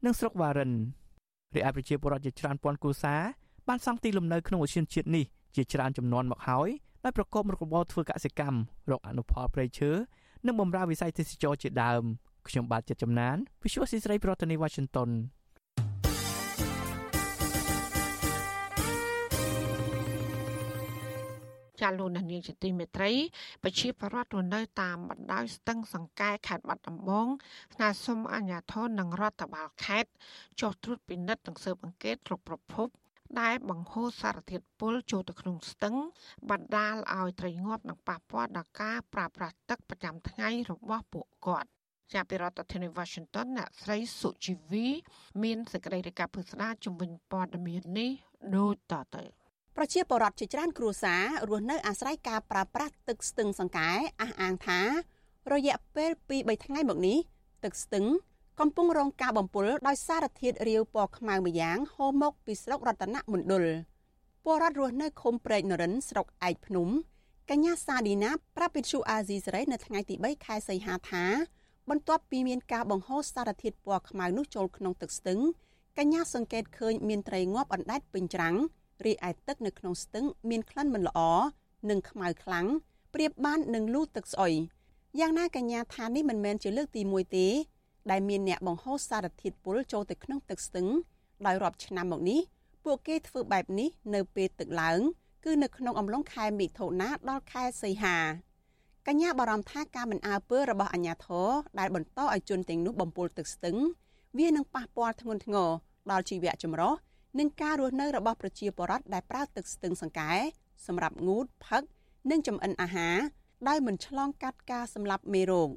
[0.06, 0.72] និងស្រុកវ៉ារិន
[1.56, 3.22] រាជអាប្រជាពលរដ្ឋជាច្រើនពាន់គ្រួសារ
[3.68, 5.26] បានសង់ទីលំនៅក្នុងឧស្សាហជាតិនេះ
[5.56, 6.70] ជាច្រើនចំនួនមកហើយ
[7.04, 8.60] ដោយប្រកបមុខរបរធ្វើកសិកម្ម
[8.92, 9.92] រកអនុផលព្រៃឈើ
[10.46, 12.04] និងបម្រើវិស័យទេសចរជាដើម
[12.48, 15.10] ខ្ញុំបាទចិត្តចំណាន Visual ស៊ីស្រីប្រធានាទី Washington
[21.84, 23.12] ចាលោកនាងជាទីមេត្រី
[23.64, 27.28] ប្រជាប្រដ្ឋរស់នៅតាមបណ្ដោយស្ទឹងសង្កែខេត្តបាត់ដំបង
[27.76, 30.12] ស្នើសុំអាជ្ញាធរនិងរដ្ឋបាលខេត្ត
[30.62, 32.88] ចុះត្រួតពិនិត្យនិងស៊ើបអង្កេតគ្រប់ប្រភព
[33.42, 35.96] ដែលបង្ហូរសារធាតុពុលចូលទៅក្នុងស្ទឹង
[36.50, 41.70] បណ្ដាលឲ្យត្រីងាប់និងប៉ះពាល់ដល់ការប្រើប្រាស់ទឹកប្រចាំថ្ងៃរបស់ពួកគាត់
[42.14, 44.88] ចាប់ពីរដ្ឋធានី Washington អ្នកស្រីសុជីវី
[45.44, 48.12] មានសេចក្តីរាយការណ៍ពុស្ដាជំវិញព័ត៌មាននេះ
[48.56, 49.43] ដូចតទៅ
[49.78, 53.90] ប្រជាពលរដ្ឋជាច្រើនគ្រួសាររស់នៅអាស្រ័យការប្រើប្រាស់ទឹកស្ទឹងសង្កែ
[54.22, 54.80] អះអាងថា
[55.54, 57.18] រយៈពេល2-3ថ្ងៃមកនេះ
[57.64, 58.06] ទឹកស្ទឹង
[58.60, 63.66] កំពុងរងការបំពុលដោយសារធាតុរាវពណ៌ខ្មៅម្យ៉ាងហូរមកពីស្រុករតនមណ្ឌល
[64.44, 66.90] ពលរដ្ឋរស់នៅឃុំព្រែកនរិនស្រុកឯកភ្នំ
[67.50, 71.26] កញ្ញាសាឌីណាប្រាប់វិទ្យុអាស៊ីសេរីនៅថ្ងៃទី3ខែសីហាថា
[71.90, 75.40] បន្ទាប់ពីមានការបង្ហូរសារធាតុពណ៌ខ្មៅនោះចូលក្នុងទឹកស្ទឹង
[75.98, 78.56] កញ្ញាសង្កេតឃើញមានត្រីងាប់អណ្ដែតពេញច្រាំង
[79.06, 81.20] រីឯទឹកនៅក្នុងស្ទឹងមានក្លិនមិនល្អ
[81.90, 82.68] និងខ្មៅខ្លាំង
[83.14, 84.54] ប្រៀបបាននឹងលូទឹកស្អុយ
[85.20, 87.48] យ៉ាងណាកញ្ញាថានេះមិនមែនជាលើកទី1ទេ
[88.12, 90.88] ដែលមានអ្នកបង្ហូរសារធាតុពុលចូលទៅក្នុងទឹកស្ទឹង
[91.46, 92.40] ដោយរាប់ឆ្នាំមកនេះ
[92.86, 95.00] ពួកគេធ្វើបែបនេះនៅពេលទឹកឡើង
[95.46, 98.18] គឺនៅក្នុងអំឡុងខែមិថុនាដល់ខែសីហា
[99.08, 103.78] កញ្ញាបារម្ភថាការមិនអើពើរបស់អាជ្ញាធរដែលបន្តឲ្យជនទាំងនោះបំពុលទឹកស្ទឹង
[104.40, 105.70] វានឹងប៉ះពាល់ធ្ងន់ធ្ងរ
[106.12, 106.94] ដល់ជីវៈចម្រុះ
[107.40, 110.32] និងការរស់នៅរបស់ប្រជាពលរដ្ឋដែលប្រើទឹកស្ទឹងសង្កែ
[110.88, 111.84] សម្រាប់ងូតផឹក
[112.32, 113.18] និងចម្អិនអាហារ
[113.68, 115.70] ដោយមិនឆ្លងកាត់ការសម្លាប់មេរោគ។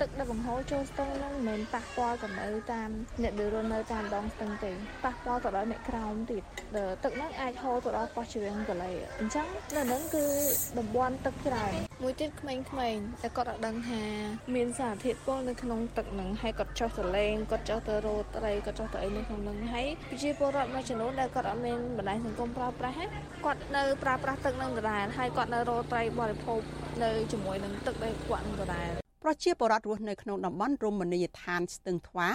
[0.00, 2.90] ទឹកដែលបង្ហូរចូលស្ទឹងហ្នឹងមិនមែនប៉ះពាល់ទៅនៅតាម
[3.22, 4.72] អ្នកដែលរស់នៅតាមដងស្ទឹងទេ
[5.04, 6.42] ប៉ះពាល់ទៅដល់អ្នកក្រោមទៀត
[7.04, 10.26] ទឹកហ្នឹងអាចហូរទៅដល់ប៉ោះជ្រៀងកលេអញ្ចឹងនៅហ្នឹងគឺ
[10.78, 11.72] តំបន់ទឹកច្រើន
[12.02, 12.62] មួយទៀតក្មេងៗ
[13.22, 14.02] តែគាត់អត់ដឹងថា
[14.54, 22.96] មានសារធាតុពុលនៅក្នុងទឹកហ្នឹងហើយគាត់ចុះទៅលេងគាត់ចុះទៅរោត្រីគាត់ចុះទៅអីនៅក្នុងហ្នឹងហើយប្រជាពលរដ្ឋមួយចំនួនដែលគាត់អត់មានបណ្ដាញសង្គមប្រើប្រាស់
[23.44, 26.60] គាត់នៅប្រើប្រាស់ទឹកហ្នឹងដដែលហើយគាត់នៅរោត្រីបរិភោគ
[27.02, 32.28] នៅជាមួយនឹងទឹកដែលគាត់ដដែល ប្រជាពលរដ្ឋរស់នៅក្នុងតំបន់រមណីយដ្ឋានស្ទឹងថ្វា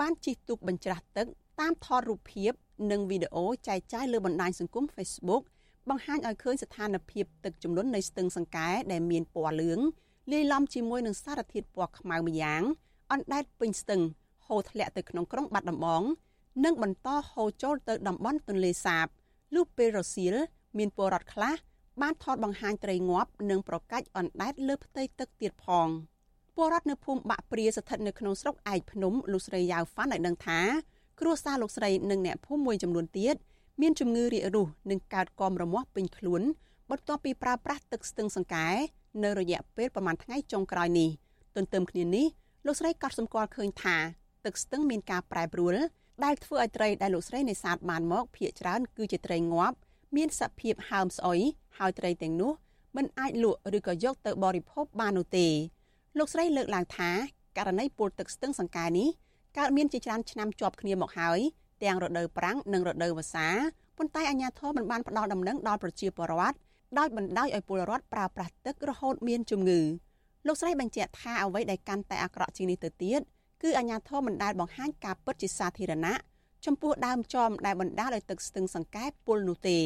[0.00, 1.26] បានជិះទូកបញ្ច្រាស់ទឹក
[1.60, 2.52] តាមថតរូបភាព
[2.90, 5.42] និងវីដេអូចែកចាយលើបណ្ដាញសង្គម Facebook
[5.88, 9.80] បង្ហាញឲ្យឃើញស្ថានភាពទឹកជំនន់នៃស្ទឹងសង្កែដែលមានពណ៌លឿង
[10.32, 12.62] លាយឡំជាមួយនឹងសារធាតុពណ៌ខ្មៅម្យ៉ាង
[13.12, 14.02] អណ្ដែតពេញស្ទឹង
[14.46, 16.02] ហូរធ្លាក់ទៅក្នុងក្រុងបាត់ដំបង
[16.64, 19.06] និងបន្តហូរចូលទៅតំបន់ទន្លេសាប
[19.54, 20.34] លុះពេលរសៀល
[20.78, 21.54] មានពលរដ្ឋខ្លះ
[22.02, 25.88] បានថតបង្ហាញត្រីងាប់និងប្រកាច់អណ្ដែតលើផ្ទៃទឹកទៀតផង។
[26.58, 30.60] ពលរដ្ឋនៅភូមិបាក់ព្រាស្ថិតនៅក្នុងស្រុកឯកភ្នំលោកស្រីយ៉ាវហ្វាន់ឲ្យដឹងថា
[31.20, 33.34] គ្រួសារលោកស្រីនិងអ្នកភូមិមួយចំនួនទៀត
[33.80, 36.42] មានជំងឺរាករូសនិងកើតកមរមាស់ពេញខ្លួន
[36.90, 38.68] បន្ទាប់ពីប្រើប្រាស់ទឹកស្ទឹងសង្កែ
[39.24, 41.10] នៅរយៈពេលប្រមាណថ្ងៃចុងក្រោយនេះ
[41.56, 42.26] ទន្ទឹមគ្នានេះ
[42.66, 43.96] លោកស្រីក៏សម្គាល់ឃើញថា
[44.44, 45.74] ទឹកស្ទឹងមានការប្រែប្រួល
[46.24, 49.76] ដែលធ្វើឲ្យត្រីដែលលោកស្រីនេសាទបានមកភ ieck ច្រើនគឺជាត្រីងាប់
[50.16, 51.40] មានសភាពហើមស្អុយ
[51.78, 52.52] ហើយត្រីទាំងនោះ
[52.96, 55.48] មិនអាចលក់ឬក៏យកទៅបរិភោគបាននោះទេ
[56.18, 57.10] លោកស្រីលើកឡើងថា
[57.56, 59.08] ករណីពុលទឹកស្ទឹងសង្កែនេះ
[59.58, 61.40] កើតមានជាច្រើនឆ្នាំជាប់គ្នាមកហើយ
[61.82, 63.48] ទាំងរដូវប្រាំងនិងរដូវវស្សា
[63.98, 66.56] ប៉ុន្តែអាជ្ញាធរមិនបានផ្ដល់ដំណឹងដល់ប្រជាពលរដ្ឋ
[66.98, 69.80] ដោយបណ្ដោយឲ្យពលរដ្ឋប្រើប្រាស់ទឹករហូតមានជំងឺ
[70.46, 73.20] លោកស្រីបញ្ជាក់ថាអ្វីដែលកាន់តែអាក្រក់ជាងនេះទៅទៀត
[73.62, 76.14] គឺអាជ្ញាធរមិនដែលបង្ហាញការពិតជាសាធារណៈ
[76.66, 79.78] ចំពោះដើមចមដែលបណ្ដាលឲ្យទឹកស្ទឹងសង្កែពុលនោះទេ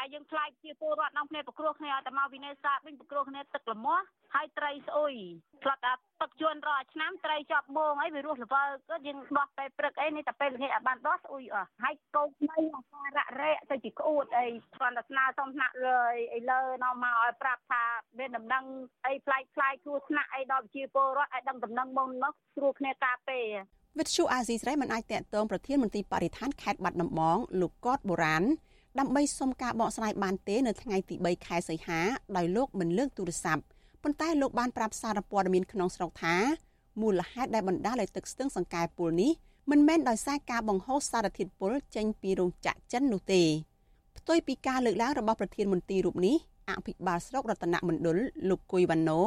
[0.00, 5.14] តែយើងខ្លាចជាពលរដ្ឋក្នុងគ្នាប្រគ្រោះគ្នាឲ្យតែមកវិន័យសាស្ត្រវិញប្រគ្រោះគ្នាទឹកល្មាស់ហើយត្រីស្អុយ
[5.62, 14.46] ផ្លាត់អាទឹកជួនរាល់ឆ្នាំត្រីជាប់បងអីវារស់ល្វើក៏យើងដោះពេលព្រឹកអីនេះតែពេលល្ងាចអាចបានដោះស្អុយអស់ហើយកោកនៃអាការៈរែកទៅជាក្អួតអី
[14.76, 16.00] គ្រាន់តែស្នើសុំថ្នាក់លើ
[16.34, 17.82] អីលើនាំមកឲ្យប្រាប់ថា
[18.18, 18.64] មានដំណឹង
[19.06, 23.46] អីផ្លាយផ្លាយគ្រោះថ្នាក់អីដល់ប្រជាពលរដ្ឋឲ្យដឹងដំណឹងមុនមកស្រួលគ្នាការពេល
[23.98, 28.44] វិទ្យុអាស៊ីស្រីមិនអាចតាក់ទងប្រធានមន្ត្រីបរិស្ថានខេត្តបាត់ដំបងលោកកតបូរ៉ាន
[28.98, 32.00] ដើម្បីសុំការបកស្រាយបានទេនៅថ្ងៃទី3ខែសីហា
[32.36, 33.62] ដោយលោកមិនលើកទូរស័ព្ទ
[34.02, 36.36] ប៉ុន្តែលោកបានប្រាប់សារព័ត៌មានក្នុងស្រុកថា
[37.00, 39.32] មូលហេតុដែលបណ្ដាលឲ្យទឹកស្ទឹងសង្កែពុលនេះ
[39.70, 43.42] មិនមែនដោយសារការបង្ហូរសារធាតុពុលចេញពីរោងចក្រចិននោះទេ
[44.18, 46.36] ផ្ទុយពីការលើកឡើងរបស់ប្រធានមន្ត្រីរូបនេះ
[46.70, 48.18] អភិបាលស្រុករតនមណ្ឌល
[48.48, 49.20] លោកគុយវ៉ាណូ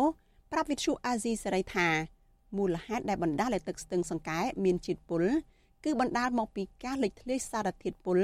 [0.51, 1.87] ប្រាប់វិទ្យុអាស៊ីសេរីថា
[2.57, 5.23] មូលហេតុដែលបណ្ដាលឲ្យទឹកស្ទឹងសង្កែមានជាតិពុល
[5.83, 8.19] គឺបណ្ដាលមកពីការលេចធ្លាយសារធាតុពុល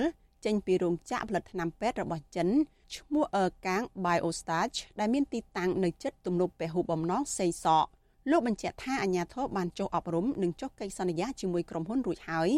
[0.45, 2.47] ចេញពីរោងចក្រផលិតថ្នាំពេទ្យរបស់ចិន
[2.95, 7.85] ឈ្មោះអឺកាង Biostage ដែលមានទីតាំងនៅជិតទំនប់ពហុបំណងសេងសក
[8.31, 12.49] លោកបញ្ជាក់ថាអាញាធរបានចុះអប់រំនិងចុះកិច្ចសន្យាជាមួយក្រុមហ៊ុនរួចហើយ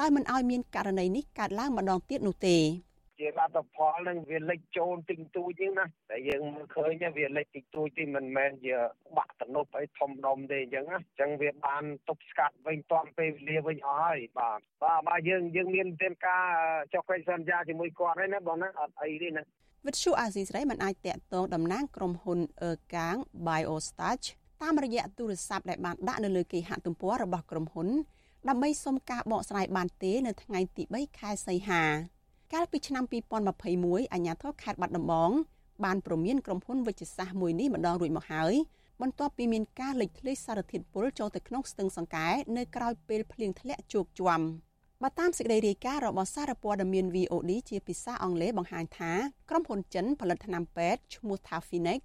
[0.00, 2.56] ដោយមិនឲ្យមានករណីនេះកើតឡើងម្ដងទៀតនោះទេ
[3.18, 8.74] ជាលទ្ធផលនឹងវាលេចចូលតិចតួចទេណាតែយើងមើលឃើញវាលេចតិចតួចទេមិនមែនជា
[9.16, 16.44] បាក់តំណប់អីធំដុំទេអញ្ចឹងណាអញ្ចឹងវាបានទប់ស្កាត់វិញតាន់ពេលវេលាវិញអស់ហើយបាទបាទបាទយើងយើងមានទេការ
[16.94, 19.42] ចុះកិច្ចសន្យាជាមួយគាត់ហើយណាបងណាអត់អីទេណា
[19.86, 24.26] វិទ្យុអាស៊ីសេរីមិនអាចតាក់ទងតំណាងក្រុមហ៊ុនអឺកាង Biostage
[24.62, 27.88] តាមរយៈទូរស័ព្ទដែលបានដាក់នៅលើគេហទំព័ររបស់ក្រុមហ៊ុន
[28.48, 31.82] ដើម្បីសុំការបកស្រាយបានទេនៅថ្ងៃទី3ខែសីហា
[32.54, 33.04] កាលពីឆ្នាំ
[33.58, 35.30] 2021អាជ្ញាធរខេត្តបាត់ដំបង
[35.84, 38.52] បានព្រមានក្រុមហ៊ុនវិជ្ជសាស្ត្រមួយនេះម្ដងរួចមកហើយ
[39.02, 44.40] បន្ទាប់ពីមានការលេចធ្លាយសារធាតុពុលចូលទៅក្នុងស្ទឹងសង្កែនៅក្រៅពេលភ្លៀងធ្លាក់ជោគជាំ
[45.02, 49.12] បើតាមសេចក្តីរាយការណ៍របស់សារព័ត៌មាន VOD ជាភាសាអង់គ្លេសបង្ហាញថា
[49.50, 52.00] ក្រុមហ៊ុនចិនផលិតថ្នាំពេទ្យឈ្មោះ Tafinex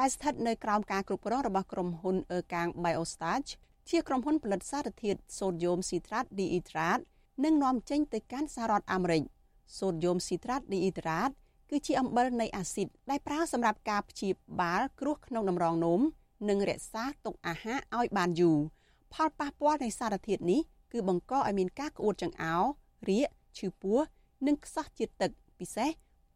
[0.00, 3.50] ដែលស្ថិតនៅក្រោមការគ្រប់គ្រងរបស់ក្រុមហ៊ុនអឺកាង Biostage
[3.90, 6.98] ជាក្រុមហ៊ុនផលិតសារធាតុសូដ្យូមស៊ីត្រាតឌីអ៊ីត្រាត
[7.44, 9.22] និងនាំចេញទៅកាន់សហរដ្ឋអាមេរិក
[9.78, 11.30] សូដ្យូមស៊ីត្រាតឌីអ៊ីត្រាត
[11.70, 16.00] គឺជាអំបិលនៃអាស៊ីតដែលប្រើសម្រាប់ការព្យាបាលគ្រោះក្នុងតម្រងនោម
[16.48, 18.58] និងរក្សាទុកអាហារឲ្យបានយូរ
[19.12, 20.60] ផលប៉ះពាល់នៃសារធាតុនេះ
[20.92, 22.64] គឺបង្កឲ្យមានការក្អួតចង្អោរ
[23.10, 23.98] រាគឈឺពោះ
[24.46, 25.90] និងខ្សោះជាតិទឹកពិសេស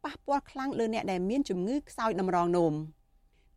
[0.04, 2.74] ប៉ះពាល់ខ្លាំងលើអ្នកដែលមានជំងឺខ្សោយតម្រងនោម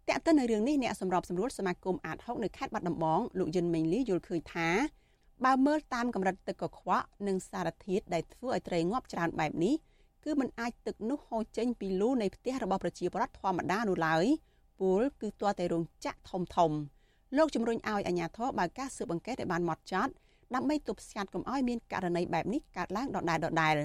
[0.07, 4.69] តែកតិននៅរឿងនេះអ្នកសម្របសម្រួលសមាគមអាត6នៅខេត្តបាត់ដំបងលោកយិនមេងលីយល់ឃើញថា
[5.45, 9.75] បើមើលតាមកម្រិតទឹកកខ្វក់និងសារធាតុដែលធ្វើឲ្យត្រីងាប់ច្រើនបែបនេះ
[10.23, 14.25] គឺมันអាចទឹកនោះហូរចេញពីលូនៃផ្ទះរបស់ប្រជាពលរដ្ឋធម្មតានោះឡើយ
[14.79, 16.71] ពលគឺទាល់តែរោងចក្រធំធំ
[17.37, 20.11] លោកជំរុញឲ្យអាជ្ញាធរបើកការស៊ើបអង្កេតឲ្យបានម៉ត់ចត់
[20.55, 23.75] ដើម្បីទប់ស្កាត់កុំឲ្យមានករណីបែបនេះកើតឡើងដដែលដដែល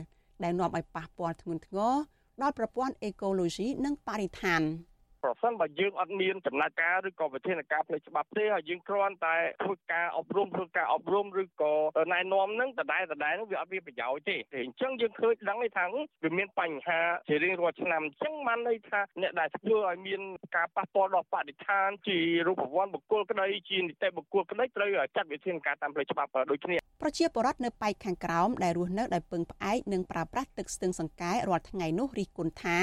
[0.42, 1.94] ដែលនាំឲ្យប៉ះពាល់ធ្ងន់ធ្ងរ
[2.42, 4.62] ដល់ប្រព័ន្ធអេកូឡូស៊ីនិងបរិស្ថាន។
[5.28, 11.72] ប្រសិនបើយើងអត់មានចំណាត់ការឬក៏វិធានការផ្លូវច្បាប់ទេហើយយើងគ្រាន់តែធ្វើការអប់រំធ្វើការអប់រំឬក៏
[12.12, 15.84] ណែនាំនឹងដដែលដដែលនឹងវាអត់មានប្រយោជន៍ទេអញ្ចឹងយើងឃើញដឹងថា
[16.24, 20.20] វាមានបញ្ហាជារៀងរាល់ឆ្នាំអញ្ចឹងបានន័យថាអ្នកដែលធ្វើឲ្យមាន
[20.56, 22.18] ការប៉ះពាល់ដល់បរិស្ថានជា
[22.48, 32.78] រូបវ័ន្តបុគ្គលក្តីជានីតិបុគ្គលក្តីត្រូវចាត់វិធានការតាមផ្លូវច្បាប់ដូចគ្នាប្រជាពលរដ្ឋនៅប៉ែកខាងក្រោមដែលរស់នៅដោយពឹងផ្អែកនិងប្រើប្រាស់ទឹកស្ទឹងសង្កែរាល់ថ្ងៃនោះរិះគន់ថា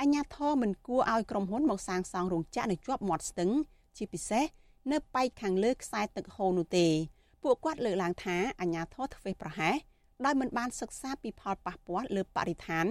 [0.00, 3.50] អញ្ញាធមមិនគួរឲ្យក្រុមហ៊ុនមកសាងសង់រោងចក្រនៅជាប់មាត់ស្ទឹង
[3.96, 4.44] ជាពិសេស
[4.92, 6.86] នៅប៉ែកខាងលើខ្សែទឹកហូរនោះទេ
[7.42, 9.76] ពួកគាត់លើកឡើងថាអញ្ញាធរធ្វេសប្រហែស
[10.24, 12.86] ដោយមិនបានសិក្សាពីផលប៉ះពាល់លើបរិស្ថាន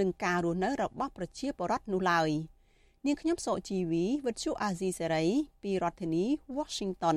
[0.00, 2.30] និងការរស់នៅរបស់ប្រជាពលរដ្ឋនោះឡើយ
[3.06, 5.24] នាងខ្ញុំសកជីវីវិទ្យុអាស៊ីសេរី
[5.62, 6.24] ពីរដ្ឋធានី
[6.56, 7.16] Washington